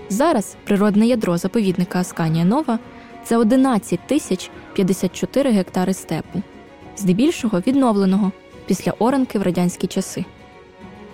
Зараз 0.09 0.57
природне 0.65 1.07
ядро 1.07 1.39
заповідника 1.39 2.01
Асканія 2.01 2.45
Нова 2.45 2.79
це 3.25 3.37
11 3.37 4.01
тисяч 4.07 4.51
54 4.73 5.51
гектари 5.51 5.95
степу, 5.95 6.43
здебільшого 6.97 7.61
відновленого 7.67 8.33
після 8.67 8.93
оранки 8.99 9.39
в 9.39 9.43
радянські 9.43 9.87
часи. 9.87 10.25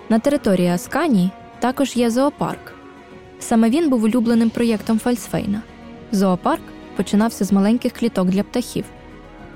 На 0.09 0.19
території 0.19 0.67
Асканії 0.67 1.29
також 1.59 1.95
є 1.95 2.09
зоопарк. 2.09 2.73
Саме 3.39 3.69
він 3.69 3.89
був 3.89 4.03
улюбленим 4.03 4.49
проєктом 4.49 4.99
Фальсфейна. 4.99 5.61
Зоопарк 6.11 6.61
починався 6.95 7.45
з 7.45 7.51
маленьких 7.51 7.93
кліток 7.93 8.27
для 8.27 8.43
птахів. 8.43 8.85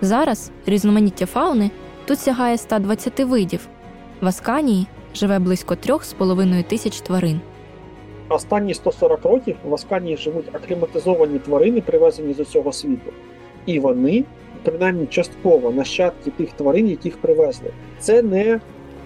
Зараз 0.01 0.51
різноманіття 0.65 1.25
фауни 1.25 1.71
тут 2.05 2.19
сягає 2.19 2.57
120 2.57 3.19
видів. 3.19 3.67
В 4.21 4.27
Асканії 4.27 4.87
живе 5.15 5.39
близько 5.39 5.73
3,5 5.73 6.63
тисяч 6.63 7.01
тварин. 7.01 7.41
Останні 8.29 8.73
140 8.73 9.25
років 9.25 9.55
в 9.63 9.73
Асканії 9.73 10.17
живуть 10.17 10.55
акліматизовані 10.55 11.39
тварини, 11.39 11.81
привезені 11.81 12.33
з 12.33 12.39
усього 12.39 12.71
світу. 12.71 13.11
І 13.65 13.79
вони 13.79 14.23
принаймні 14.63 15.05
частково 15.05 15.71
нащадки 15.71 16.31
тих 16.31 16.51
тварин, 16.51 16.87
яких 16.87 17.17
привезли. 17.17 17.69
Це 17.99 18.21
не 18.21 18.59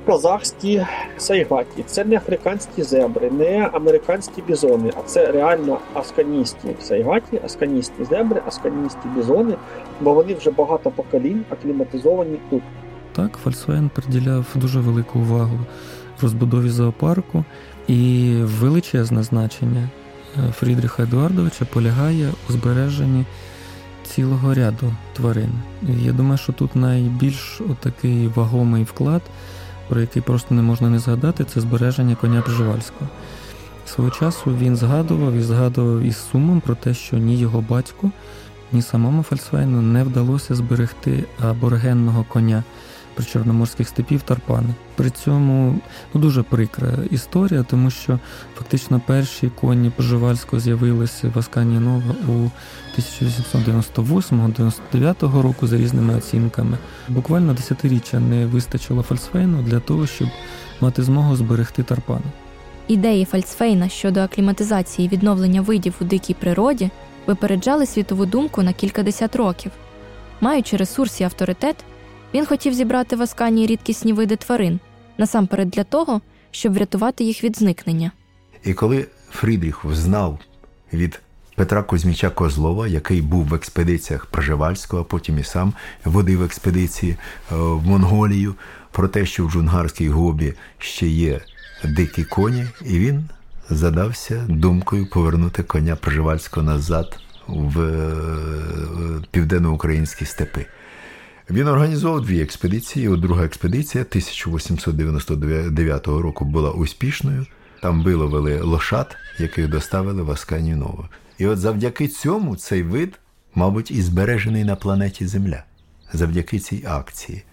казахські 0.06 0.86
сайгаті, 1.18 1.84
це 1.86 2.06
не 2.06 2.16
африканські 2.16 2.84
зебри, 2.84 3.32
не 3.32 3.70
американські 3.74 4.42
бізони, 4.48 4.92
а 4.96 5.02
це 5.02 5.32
реально 5.32 5.80
асканійські 5.94 6.68
сайгаті, 6.82 7.40
асканійські 7.46 8.04
зебри, 8.10 8.42
асканійські 8.48 9.08
бізони, 9.16 9.56
бо 10.02 10.14
вони 10.14 10.34
вже 10.34 10.52
багато 10.52 10.92
поколінь 10.92 11.44
акліматизовані 11.50 12.38
тут. 12.50 12.62
Так, 13.16 13.38
Фольксваген 13.44 13.90
приділяв 13.90 14.46
дуже 14.56 14.80
велику 14.80 15.20
увагу 15.20 15.60
розбудові 16.22 16.70
зоопарку 16.70 17.46
і 17.88 18.32
величезне 18.42 19.24
значення 19.24 19.90
е, 20.38 20.52
Фрідріха 20.52 21.04
Едуардовича 21.04 21.66
полягає 21.74 22.30
у 22.50 22.52
збереженні 22.52 23.26
цілого 24.08 24.54
ряду 24.54 24.94
тварин. 25.14 25.52
Я 25.82 26.12
думаю, 26.12 26.38
що 26.38 26.54
тут 26.54 26.76
найбільш 26.76 27.62
такий 27.80 28.28
вагомий 28.28 28.84
вклад, 28.84 29.22
про 29.90 30.02
який 30.02 30.22
просто 30.22 30.56
не 30.56 30.62
можна 30.62 30.90
не 30.90 31.00
згадати, 31.00 31.44
це 31.44 31.62
збереження 31.62 32.16
коня 32.16 32.42
Пржевальського. 32.42 33.10
Свого 33.86 34.12
часу 34.12 34.56
він 34.62 34.76
згадував 34.76 35.34
і 35.34 35.42
згадував 35.42 36.02
із 36.02 36.18
сумом 36.32 36.62
про 36.62 36.76
те, 36.76 36.94
що 36.94 37.18
ні 37.18 37.38
його 37.38 37.62
батьку, 37.70 38.12
ні 38.72 38.82
самому 38.82 39.24
Фольксвайну 39.24 39.82
не 39.82 40.04
вдалося 40.04 40.56
зберегти 40.56 41.24
аборгенного 41.40 42.26
коня 42.30 42.64
причорноморських 43.18 43.88
степів 43.88 44.22
Тарпани. 44.22 44.70
При 44.96 45.10
цьому 45.10 45.80
ну, 46.14 46.22
дуже 46.22 46.44
прикра 46.44 46.94
історія, 47.12 47.64
тому 47.64 47.90
що 47.90 48.20
фактично 48.58 49.02
перші 49.08 49.52
коні 49.62 49.90
Поживальського 49.90 50.60
з'явилися 50.60 51.32
в 51.36 51.40
Аскані 51.40 51.80
Нова 51.80 52.16
у 52.28 52.50
1898-99 53.00 55.42
року 55.42 55.68
за 55.68 55.78
різними 55.78 56.16
оцінками. 56.16 56.78
Буквально 57.10 57.54
десятиріччя 57.54 58.20
не 58.20 58.46
вистачило 58.46 59.02
Фольксвейну 59.02 59.62
для 59.62 59.80
того, 59.80 60.08
щоб 60.08 60.28
мати 60.82 61.04
змогу 61.04 61.36
зберегти 61.36 61.84
Тарпани. 61.84 62.26
Ідеї 62.88 63.26
Фальцфейна 63.26 63.90
щодо 63.90 64.20
акліматизації 64.20 65.06
і 65.06 65.10
відновлення 65.10 65.62
видів 65.62 65.96
у 66.02 66.04
дикій 66.04 66.34
природі 66.34 66.90
випереджали 67.28 67.86
світову 67.86 68.26
думку 68.26 68.64
на 68.64 68.74
кількадесят 68.74 69.36
років. 69.36 69.72
Маючи 70.42 70.78
ресурс 70.78 71.22
і 71.22 71.24
авторитет, 71.24 71.76
він 72.38 72.46
хотів 72.46 72.74
зібрати 72.74 73.16
в 73.16 73.22
Асканії 73.22 73.68
рідкісні 73.68 74.14
види 74.14 74.36
тварин, 74.36 74.80
насамперед 75.18 75.70
для 75.70 75.84
того, 75.84 76.22
щоб 76.52 76.74
врятувати 76.74 77.24
їх 77.24 77.44
від 77.44 77.58
зникнення. 77.58 78.12
І 78.64 78.74
коли 78.74 79.06
Фрідріх 79.32 79.86
знав 79.92 80.40
від 80.94 81.20
Петра 81.56 81.84
Кузьміча 81.84 82.30
Козлова, 82.30 82.88
який 82.88 83.22
був 83.22 83.46
в 83.46 83.54
експедиціях 83.54 84.26
Пржевальського, 84.26 85.02
а 85.02 85.06
потім 85.06 85.40
і 85.40 85.44
сам 85.44 85.74
водив 86.06 86.44
експедиції 86.44 87.12
е, 87.12 87.16
в 87.56 87.88
Монголію, 87.88 88.56
про 88.92 89.08
те, 89.08 89.26
що 89.26 89.46
в 89.46 89.52
Джунгарській 89.52 90.10
гобі 90.10 90.54
ще 90.78 91.08
є 91.08 91.42
дикі 91.84 92.24
коні, 92.24 92.66
і 92.86 93.00
він 93.00 93.30
задався 93.70 94.46
думкою 94.50 95.10
повернути 95.10 95.64
коня 95.64 95.96
Пржевальського 95.96 96.66
назад 96.66 97.20
в 97.48 97.82
е, 97.82 98.14
південноукраїнські 99.32 100.26
степи. 100.26 100.66
Він 101.50 101.68
організував 101.68 102.22
дві 102.22 102.42
експедиції. 102.42 103.18
Друга 103.18 103.46
експедиція 103.46 104.04
1899 104.04 106.08
року 106.08 106.46
була 106.46 106.72
успішною. 106.72 107.46
Там 107.82 108.04
виловили 108.04 108.62
лошад, 108.62 109.16
яких 109.40 109.70
доставили 109.70 110.22
в 110.22 110.32
Асканію 110.32 110.78
Нову. 110.78 111.06
І 111.38 111.48
от 111.48 111.60
завдяки 111.60 112.08
цьому 112.08 112.56
цей 112.56 112.84
вид, 112.84 113.20
мабуть, 113.56 113.92
і 113.92 114.02
збережений 114.02 114.64
на 114.64 114.76
планеті 114.76 115.28
Земля, 115.28 115.64
завдяки 116.14 116.60
цій 116.60 116.84
акції. 116.88 117.44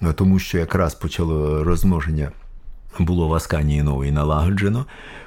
Ну, 0.00 0.12
Тому 0.12 0.38
що 0.38 0.58
якраз 0.58 0.94
почало 0.94 1.64
розмноження 1.64 2.32
було 2.98 3.28
в 3.28 3.34
Асканії 3.34 3.82
Новій 3.82 4.10
налагоджено. 4.10 4.86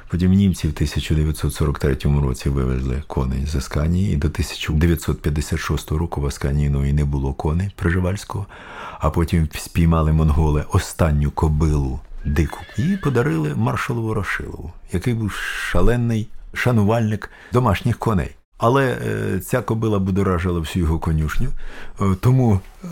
Потім 0.09 0.31
німці 0.31 0.67
в 0.67 0.71
1943 0.71 1.97
році 2.21 2.49
вивезли 2.49 3.03
коней 3.07 3.45
з 3.45 3.55
Асканії, 3.55 4.13
і 4.13 4.15
до 4.15 4.27
1956 4.27 5.91
року 5.91 6.21
в 6.21 6.25
Асканії 6.25 6.69
не 6.69 7.05
було 7.05 7.33
коней 7.33 7.71
Приживальського, 7.75 8.45
а 8.99 9.09
потім 9.09 9.49
спіймали 9.57 10.13
монголи 10.13 10.65
останню 10.71 11.31
кобилу 11.31 11.99
дику 12.25 12.59
і 12.77 12.97
подарили 13.03 13.55
маршалову 13.55 14.13
Рошилову, 14.13 14.71
який 14.93 15.13
був 15.13 15.31
шалений 15.31 16.27
шанувальник 16.53 17.29
домашніх 17.53 17.97
коней. 17.97 18.35
Але 18.57 18.85
е, 18.85 19.39
ця 19.39 19.61
кобила 19.61 19.99
будоражила 19.99 20.59
всю 20.59 20.85
його 20.85 20.99
конюшню, 20.99 21.49
е, 22.01 22.05
тому 22.21 22.59
е, 22.83 22.89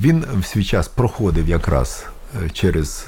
він 0.00 0.24
в 0.40 0.44
свій 0.44 0.64
час 0.64 0.88
проходив 0.88 1.48
якраз 1.48 2.06
через 2.52 3.06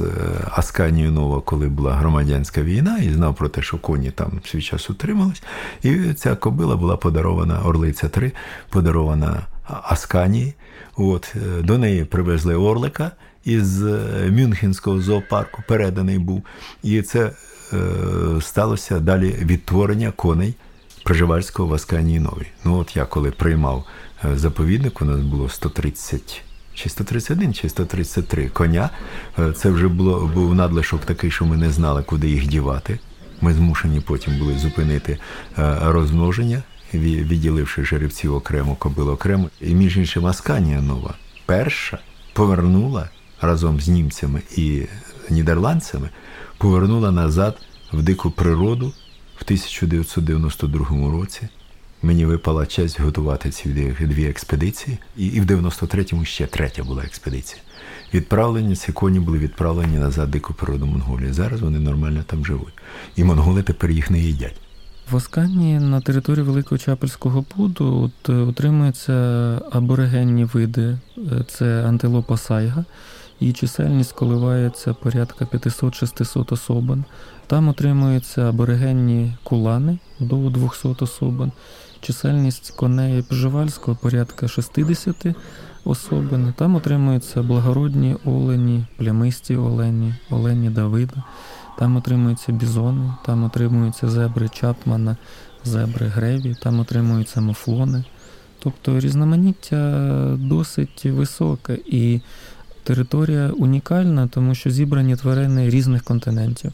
Асканію 0.50 1.12
Нова, 1.12 1.40
коли 1.40 1.68
була 1.68 1.94
громадянська 1.94 2.62
війна, 2.62 2.98
і 2.98 3.12
знав 3.12 3.34
про 3.34 3.48
те, 3.48 3.62
що 3.62 3.78
коні 3.78 4.10
там 4.10 4.40
свій 4.44 4.62
час 4.62 4.90
утримались. 4.90 5.42
І 5.82 6.14
ця 6.14 6.36
кобила 6.36 6.76
була 6.76 6.96
подарована 6.96 7.60
Орлиця 7.64 8.08
3, 8.08 8.32
подарована 8.70 9.46
Асканії. 9.64 10.54
От, 10.96 11.34
До 11.60 11.78
неї 11.78 12.04
привезли 12.04 12.54
Орлика 12.54 13.10
із 13.44 13.82
Мюнхенського 14.30 15.00
зоопарку, 15.00 15.62
переданий 15.68 16.18
був. 16.18 16.42
І 16.82 17.02
це 17.02 17.30
Е, 17.72 18.40
сталося 18.40 19.00
далі 19.00 19.34
відтворення 19.40 20.10
коней 20.10 20.54
Проживальського 21.04 21.68
в 21.68 21.74
Асканії 21.74 22.20
Новій. 22.20 22.46
Ну 22.64 22.78
от 22.78 22.96
я 22.96 23.04
коли 23.04 23.30
приймав 23.30 23.84
е, 24.24 24.38
заповідник, 24.38 25.02
у 25.02 25.04
нас 25.04 25.20
було 25.20 25.48
130. 25.48 26.42
Чи 26.74 26.88
131, 26.88 27.54
чи 27.54 27.68
133 27.68 28.48
коня. 28.48 28.90
Е, 29.38 29.52
це 29.52 29.70
вже 29.70 29.88
було 29.88 30.30
був 30.34 30.54
надлишок 30.54 31.04
такий, 31.04 31.30
що 31.30 31.44
ми 31.44 31.56
не 31.56 31.70
знали, 31.70 32.02
куди 32.02 32.30
їх 32.30 32.46
дівати. 32.46 32.98
Ми 33.40 33.54
змушені 33.54 34.00
потім 34.00 34.38
були 34.38 34.58
зупинити 34.58 35.18
розмноження, 35.82 36.62
відділивши 36.94 37.84
жеребців 37.84 38.34
окремо, 38.34 38.76
кобил 38.76 39.10
окремо. 39.10 39.50
І 39.60 39.74
між 39.74 39.96
іншим, 39.96 40.26
Асканія 40.26 40.80
нова 40.80 41.14
перша 41.46 41.98
повернула 42.32 43.08
разом 43.40 43.80
з 43.80 43.88
німцями 43.88 44.42
і 44.56 44.82
нідерландцями 45.30 46.08
повернула 46.58 47.10
назад 47.10 47.58
в 47.92 48.02
дику 48.02 48.30
природу 48.30 48.92
в 49.38 49.42
1992 49.44 51.12
році 51.12 51.48
Мені 52.02 52.24
випала 52.24 52.66
честь 52.66 53.00
готувати 53.00 53.50
ці 53.50 53.68
дві 54.00 54.24
експедиції, 54.24 54.98
і 55.16 55.26
і 55.26 55.40
в 55.40 55.46
93-му 55.46 56.24
ще 56.24 56.46
третя 56.46 56.84
була 56.84 57.02
експедиція. 57.02 57.62
Відправлені 58.14 58.76
ці 58.76 58.92
коні 58.92 59.20
були 59.20 59.38
відправлені 59.38 59.98
назад 59.98 60.30
дику 60.30 60.54
природу 60.54 60.86
Монголії. 60.86 61.32
Зараз 61.32 61.60
вони 61.60 61.78
нормально 61.78 62.24
там 62.26 62.46
живуть. 62.46 62.74
І 63.16 63.24
монголи 63.24 63.62
тепер 63.62 63.90
їх 63.90 64.10
не 64.10 64.18
їдять. 64.18 64.56
В 65.10 65.16
Аскані 65.16 65.78
на 65.78 66.00
території 66.00 66.44
Великого 66.44 66.78
Чапельського 66.78 67.44
буду 67.56 68.02
от, 68.02 68.28
е, 68.28 68.32
утримуються 68.32 69.12
аборигенні 69.72 70.44
види, 70.44 70.98
е, 71.18 71.44
це 71.48 71.84
антилопа 71.88 72.36
сайга. 72.36 72.84
Її 73.40 73.52
чисельність 73.52 74.12
коливається 74.12 74.94
порядка 74.94 75.44
500-600 75.44 76.52
особин. 76.52 77.04
Там 77.46 77.68
отримуються 77.68 78.48
аборигенні 78.48 79.34
кулани 79.42 79.98
до 80.20 80.50
200 80.50 80.88
особин. 81.04 81.52
Чисельність 82.02 82.70
коней 82.70 83.22
Пжевальського 83.22 83.96
порядка 84.02 84.48
60 84.48 85.26
особин. 85.84 86.54
Там 86.56 86.74
отримуються 86.74 87.42
благородні 87.42 88.16
олені, 88.24 88.86
плямисті 88.96 89.56
олені, 89.56 90.14
олені 90.30 90.70
Давида. 90.70 91.22
Там 91.78 91.96
отримуються 91.96 92.52
бізони, 92.52 93.12
там 93.26 93.44
отримуються 93.44 94.08
зебри 94.08 94.48
Чапмана, 94.48 95.16
зебри 95.64 96.06
Греві, 96.06 96.56
там 96.62 96.80
отримуються 96.80 97.40
муфлони. 97.40 98.04
Тобто 98.58 99.00
різноманіття 99.00 100.36
досить 100.38 101.04
високе 101.04 101.78
і 101.86 102.20
територія 102.82 103.48
унікальна, 103.48 104.28
тому 104.28 104.54
що 104.54 104.70
зібрані 104.70 105.16
тварини 105.16 105.70
різних 105.70 106.02
континентів 106.02 106.72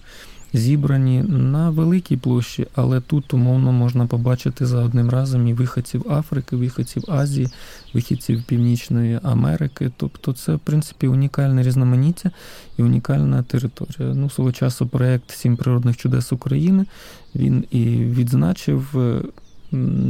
зібрані 0.53 1.23
на 1.29 1.71
великій 1.71 2.17
площі, 2.17 2.67
але 2.75 3.01
тут 3.01 3.35
умовно 3.35 3.73
можна 3.73 4.07
побачити 4.07 4.67
за 4.67 4.83
одним 4.83 5.11
разом 5.11 5.49
і 5.49 5.55
виходців 5.55 6.13
Африки, 6.13 6.57
виходців 6.57 7.05
Азії, 7.09 7.49
вихідців 7.95 8.43
Північної 8.43 9.21
Америки. 9.23 9.91
Тобто, 9.97 10.33
це 10.33 10.55
в 10.55 10.59
принципі 10.59 11.09
унікальне 11.09 11.63
різноманіття 11.63 12.31
і 12.77 12.83
унікальна 12.83 13.43
територія. 13.43 14.15
Ну, 14.15 14.31
свого 14.31 14.53
часу 14.53 14.87
проєкт 14.87 15.31
Сім 15.31 15.57
природних 15.57 15.97
чудес 15.97 16.33
України 16.33 16.87
він 17.35 17.65
і 17.71 17.85
відзначив 17.97 18.97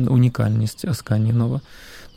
унікальність 0.08 0.84
Асканінова. 0.84 1.60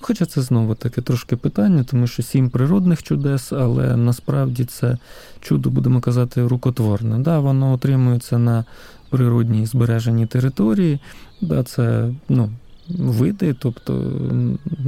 Хоча 0.02 0.26
це 0.26 0.42
знову 0.42 0.76
таке 0.76 1.02
трошки 1.02 1.36
питання, 1.36 1.84
тому 1.84 2.08
що 2.08 2.24
сім 2.24 2.50
природних 2.50 3.04
чудес, 3.04 3.54
але 3.54 3.98
насправді 3.98 4.66
це 4.66 4.98
чудо, 5.42 5.70
будемо 5.70 6.02
казати, 6.02 6.48
рукотворне. 6.48 7.20
Да, 7.20 7.40
Воно 7.40 7.74
отримується 7.74 8.38
на 8.38 8.66
природній 9.10 9.66
збереженій 9.66 10.26
території, 10.26 11.00
да, 11.42 11.64
це 11.64 12.14
ну, 12.30 12.50
види, 12.90 13.56
тобто 13.60 14.12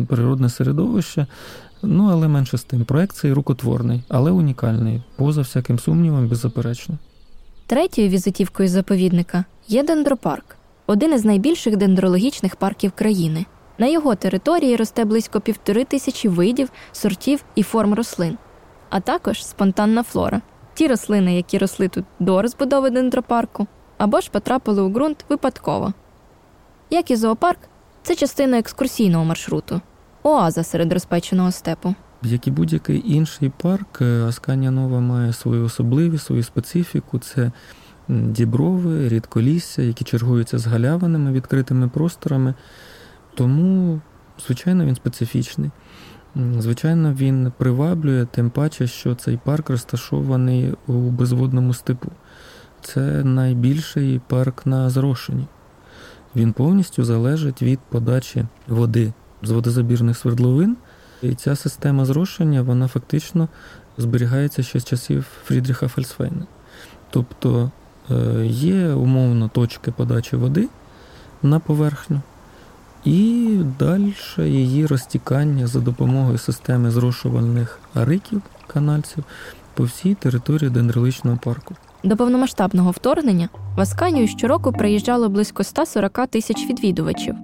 природне 0.08 0.49
середовище. 0.49 1.28
Ну, 1.84 2.10
але 2.12 2.28
менше 2.28 2.58
з 2.58 2.63
тим. 2.63 2.86
Проект 2.86 3.15
цей 3.15 3.34
рукотворний, 3.34 4.04
але 4.08 4.32
унікальний, 4.32 5.02
поза 5.15 5.41
всяким 5.41 5.80
сумнівом, 5.80 6.28
беззаперечно. 6.28 6.97
Третьою 7.67 8.10
візитівкою 8.10 8.69
заповідника 8.69 9.45
є 9.67 9.84
дендропарк, 9.84 10.56
один 10.88 11.13
із 11.13 11.26
найбільших 11.26 11.78
дендрологічних 11.78 12.56
парків 12.56 12.91
країни. 12.91 13.45
На 13.78 13.88
його 13.88 14.16
території 14.16 14.76
росте 14.76 15.06
близько 15.06 15.42
півтори 15.42 15.86
тисячі 15.86 16.30
видів, 16.30 16.70
сортів 16.92 17.44
і 17.56 17.64
форм 17.64 17.94
рослин, 17.94 18.38
а 18.90 19.00
також 19.00 19.46
спонтанна 19.46 20.04
флора. 20.04 20.42
Ті 20.74 20.88
рослини, 20.88 21.36
які 21.36 21.58
росли 21.58 21.88
тут 21.88 22.06
до 22.20 22.42
розбудови 22.42 22.90
дендропарку, 22.90 23.68
або 23.98 24.22
ж 24.22 24.32
потрапили 24.32 24.82
у 24.82 24.90
ґрунт 24.90 25.26
випадково. 25.30 25.94
Як 26.90 27.12
і 27.12 27.16
зоопарк, 27.16 27.60
це 28.04 28.16
частина 28.16 28.60
екскурсійного 28.60 29.26
маршруту, 29.26 29.82
оаза 30.24 30.64
серед 30.64 30.94
розпеченого 30.94 31.52
степу. 31.52 31.96
Як 32.24 32.48
і 32.48 32.52
будь-який 32.52 33.14
інший 33.14 33.52
парк, 33.62 34.02
е, 34.02 34.24
Асканія 34.24 34.72
Нова 34.72 35.00
має 35.00 35.34
свою 35.34 35.66
особливість, 35.66 36.26
свою 36.26 36.44
специфіку. 36.44 37.20
Це 37.20 37.52
діброви, 38.08 39.10
рідколісся, 39.10 39.82
які 39.82 40.04
чергуються 40.04 40.58
з 40.58 40.68
галявинами, 40.68 41.32
відкритими 41.32 41.88
просторами. 41.88 42.54
Тому, 43.36 44.02
звичайно, 44.46 44.86
він 44.86 44.96
специфічний. 44.96 45.72
Звичайно, 46.60 47.13
він 47.13 47.52
приваблює, 47.58 48.26
тим 48.26 48.50
паче, 48.50 48.88
що 48.88 49.15
цей 49.15 49.39
парк 49.43 49.69
розташований 49.69 50.74
у 50.88 50.93
безводному 50.93 51.74
степу. 51.74 52.12
Це 52.82 53.24
найбільший 53.24 54.22
парк 54.28 54.65
на 54.65 54.89
зрошенні. 54.89 55.48
Він 56.36 56.54
повністю 56.54 57.04
залежить 57.04 57.62
від 57.62 57.80
подачі 57.80 58.46
води 58.67 59.13
з 59.41 59.52
водозабірних 59.52 60.17
свердловин. 60.17 60.78
І 61.22 61.36
ця 61.36 61.56
система 61.56 62.06
зрошення 62.06 62.62
вона 62.62 62.88
фактично 62.88 63.48
зберігається 63.98 64.63
ще 64.63 64.80
з 64.80 64.86
часів 64.86 65.26
Фрідріха 65.43 65.88
Фельсфейна. 65.88 66.46
Тобто 67.10 67.72
е, 68.12 68.46
є 68.46 68.93
умовно 68.93 69.48
точки 69.48 69.91
подачі 69.91 70.36
води 70.36 70.69
на 71.43 71.60
поверхню. 71.60 72.22
І 73.06 73.48
далі 73.80 74.13
її 74.38 74.86
розтікання 74.86 75.68
за 75.68 75.80
допомогою 75.80 76.38
системи 76.38 76.92
зрошувальних 76.92 77.80
ариків, 77.94 78.42
канальців 78.68 79.24
по 79.74 79.84
всій 79.84 80.13
території 80.13 80.70
дендриличного 80.70 81.38
парку. 81.44 81.76
До 82.04 82.18
повномасштабного 82.18 82.92
вторгнення 82.92 83.50
в 83.78 83.82
Асканію 83.82 84.28
щороку 84.28 84.72
приїжджало 84.72 85.30
близько 85.30 85.63
140 85.63 86.28
тисяч 86.28 86.66
відвідувачів. 86.70 87.36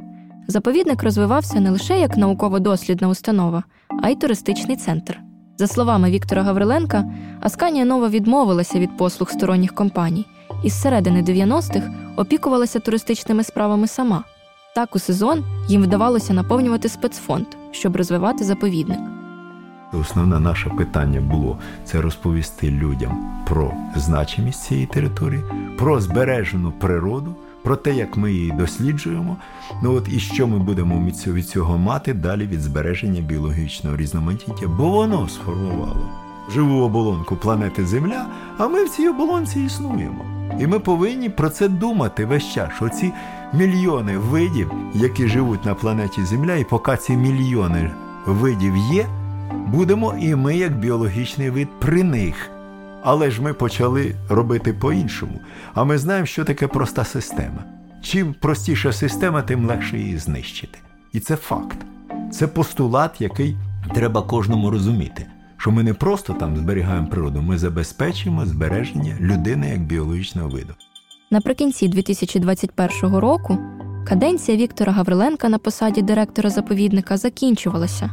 Заповідник 0.47 1.03
розвивався 1.03 1.59
не 1.59 1.69
лише 1.69 1.99
як 1.99 2.17
науково-дослідна 2.17 3.07
установа, 3.07 3.63
а 4.03 4.09
й 4.09 4.15
туристичний 4.15 4.77
центр. 4.77 5.19
За 5.57 5.67
словами 5.67 6.11
Віктора 6.11 6.43
Гавриленка, 6.43 7.05
Асканія 7.41 7.85
Нова 7.85 8.09
відмовилася 8.09 8.79
від 8.79 8.97
послуг 8.97 9.29
сторонніх 9.29 9.73
компаній 9.73 10.25
і 10.63 10.69
з 10.69 10.81
середини 10.81 11.21
90-х 11.21 11.91
опікувалася 12.17 12.79
туристичними 12.79 13.43
справами 13.43 13.87
сама. 13.87 14.23
Так 14.75 14.95
у 14.95 14.99
сезон 14.99 15.43
їм 15.67 15.83
вдавалося 15.83 16.33
наповнювати 16.33 16.89
спецфонд, 16.89 17.45
щоб 17.71 17.95
розвивати 17.95 18.43
заповідник. 18.43 18.99
Основне 19.93 20.39
наше 20.39 20.69
питання 20.69 21.21
було 21.21 21.57
це 21.85 22.01
розповісти 22.01 22.71
людям 22.71 23.43
про 23.47 23.73
значимість 23.95 24.63
цієї 24.63 24.85
території, 24.85 25.43
про 25.77 26.01
збережену 26.01 26.71
природу, 26.71 27.35
про 27.63 27.75
те, 27.75 27.93
як 27.95 28.17
ми 28.17 28.31
її 28.31 28.51
досліджуємо. 28.51 29.37
Ну 29.83 29.93
от 29.93 30.07
і 30.09 30.19
що 30.19 30.47
ми 30.47 30.59
будемо 30.59 31.11
від 31.27 31.49
цього 31.49 31.77
мати 31.77 32.13
далі 32.13 32.47
від 32.47 32.61
збереження 32.61 33.21
біологічного 33.21 33.97
різноманіття, 33.97 34.67
бо 34.67 34.89
воно 34.89 35.29
сформувало 35.29 36.09
живу 36.51 36.81
оболонку 36.81 37.35
планети 37.35 37.85
Земля, 37.85 38.25
а 38.57 38.67
ми 38.67 38.85
в 38.85 38.89
цій 38.89 39.07
оболонці 39.07 39.61
існуємо. 39.61 40.25
І 40.59 40.67
ми 40.67 40.79
повинні 40.79 41.29
про 41.29 41.49
це 41.49 41.67
думати 41.67 42.25
весь 42.25 42.53
час. 42.53 42.69
що 42.75 42.89
мільйони 43.53 44.17
видів, 44.17 44.71
які 44.93 45.27
живуть 45.27 45.65
на 45.65 45.75
планеті 45.75 46.23
Земля, 46.23 46.55
і 46.55 46.63
поки 46.63 46.97
ці 46.97 47.13
мільйони 47.13 47.91
видів 48.25 48.77
є, 48.77 49.05
будемо 49.67 50.15
і 50.19 50.35
ми, 50.35 50.57
як 50.57 50.79
біологічний 50.79 51.49
вид, 51.49 51.67
при 51.79 52.03
них. 52.03 52.49
Але 53.03 53.31
ж 53.31 53.41
ми 53.41 53.53
почали 53.53 54.15
робити 54.29 54.73
по-іншому. 54.73 55.39
А 55.73 55.83
ми 55.83 55.97
знаємо, 55.97 56.25
що 56.25 56.45
таке 56.45 56.67
проста 56.67 57.03
система. 57.03 57.63
Чим 58.01 58.35
простіша 58.39 58.93
система, 58.93 59.41
тим 59.41 59.65
легше 59.65 59.97
її 59.97 60.17
знищити. 60.17 60.79
І 61.13 61.19
це 61.19 61.35
факт. 61.35 61.77
Це 62.31 62.47
постулат, 62.47 63.21
який 63.21 63.57
треба 63.93 64.21
кожному 64.21 64.71
розуміти. 64.71 65.25
Що 65.57 65.71
ми 65.71 65.83
не 65.83 65.93
просто 65.93 66.33
там 66.33 66.57
зберігаємо 66.57 67.07
природу, 67.07 67.41
ми 67.41 67.57
забезпечуємо 67.57 68.45
збереження 68.45 69.17
людини 69.19 69.69
як 69.69 69.79
біологічного 69.79 70.49
виду. 70.49 70.73
Наприкінці 71.31 71.87
2021 71.87 73.15
року 73.15 73.57
каденція 74.07 74.57
Віктора 74.57 74.91
Гавриленка 74.91 75.49
на 75.49 75.57
посаді 75.57 76.01
директора 76.01 76.49
заповідника 76.49 77.17
закінчувалася. 77.17 78.09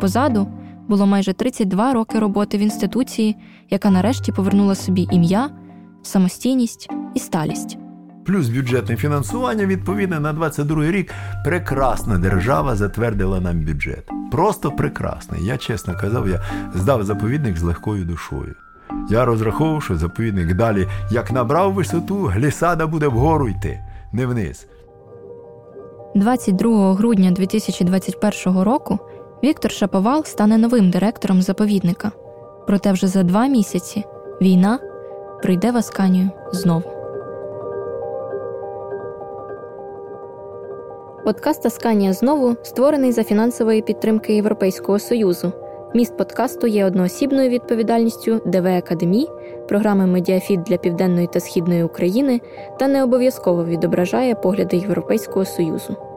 Позаду 0.00 0.48
було 0.88 1.06
майже 1.06 1.32
32 1.32 1.92
роки 1.92 2.18
роботи 2.18 2.58
в 2.58 2.60
інституції, 2.60 3.36
яка 3.70 3.90
нарешті 3.90 4.32
повернула 4.32 4.74
собі 4.74 5.08
ім'я, 5.10 5.50
самостійність 6.02 6.90
і 7.14 7.18
сталість. 7.18 7.78
Плюс 8.26 8.48
бюджетне 8.48 8.96
фінансування 8.96 9.66
відповідне 9.66 10.20
на 10.20 10.32
22 10.32 10.90
рік. 10.90 11.14
Прекрасна 11.44 12.18
держава 12.18 12.76
затвердила 12.76 13.40
нам 13.40 13.60
бюджет. 13.60 14.10
Просто 14.30 14.72
прекрасний. 14.72 15.44
Я 15.44 15.56
чесно 15.56 15.96
казав, 16.00 16.28
я 16.28 16.42
здав 16.74 17.04
заповідник 17.04 17.56
з 17.56 17.62
легкою 17.62 18.04
душою. 18.04 18.54
Я 19.10 19.24
розраховував, 19.24 19.82
що 19.82 19.96
заповідник 19.96 20.54
далі, 20.54 20.86
як 21.10 21.32
набрав 21.32 21.72
висоту, 21.72 22.24
глісада 22.24 22.86
буде 22.86 23.08
вгору 23.08 23.48
йти, 23.48 23.80
не 24.12 24.26
вниз. 24.26 24.66
22 26.14 26.94
грудня 26.94 27.30
2021 27.30 28.60
року 28.60 28.98
Віктор 29.44 29.70
Шаповал 29.70 30.24
стане 30.24 30.58
новим 30.58 30.90
директором 30.90 31.42
заповідника. 31.42 32.12
Проте 32.66 32.92
вже 32.92 33.06
за 33.06 33.22
два 33.22 33.46
місяці 33.46 34.04
війна 34.42 34.78
прийде 35.42 35.70
в 35.70 35.76
Асканію 35.76 36.30
знову. 36.52 36.98
Подкаст 41.24 41.66
Асканія 41.66 42.12
знову 42.12 42.56
створений 42.62 43.12
за 43.12 43.24
фінансової 43.24 43.82
підтримки 43.82 44.34
Європейського 44.34 44.98
Союзу. 44.98 45.52
Зміст 45.94 46.16
подкасту 46.16 46.66
є 46.66 46.86
одноосібною 46.86 47.50
відповідальністю 47.50 48.40
DW 48.46 48.66
Академії, 48.66 49.28
програми 49.68 50.06
Медіафіт 50.06 50.62
для 50.62 50.76
Південної 50.76 51.26
та 51.26 51.40
Східної 51.40 51.82
України 51.82 52.40
та 52.78 52.88
не 52.88 53.02
обов'язково 53.02 53.64
відображає 53.64 54.34
погляди 54.34 54.76
Європейського 54.76 55.44
Союзу. 55.44 56.07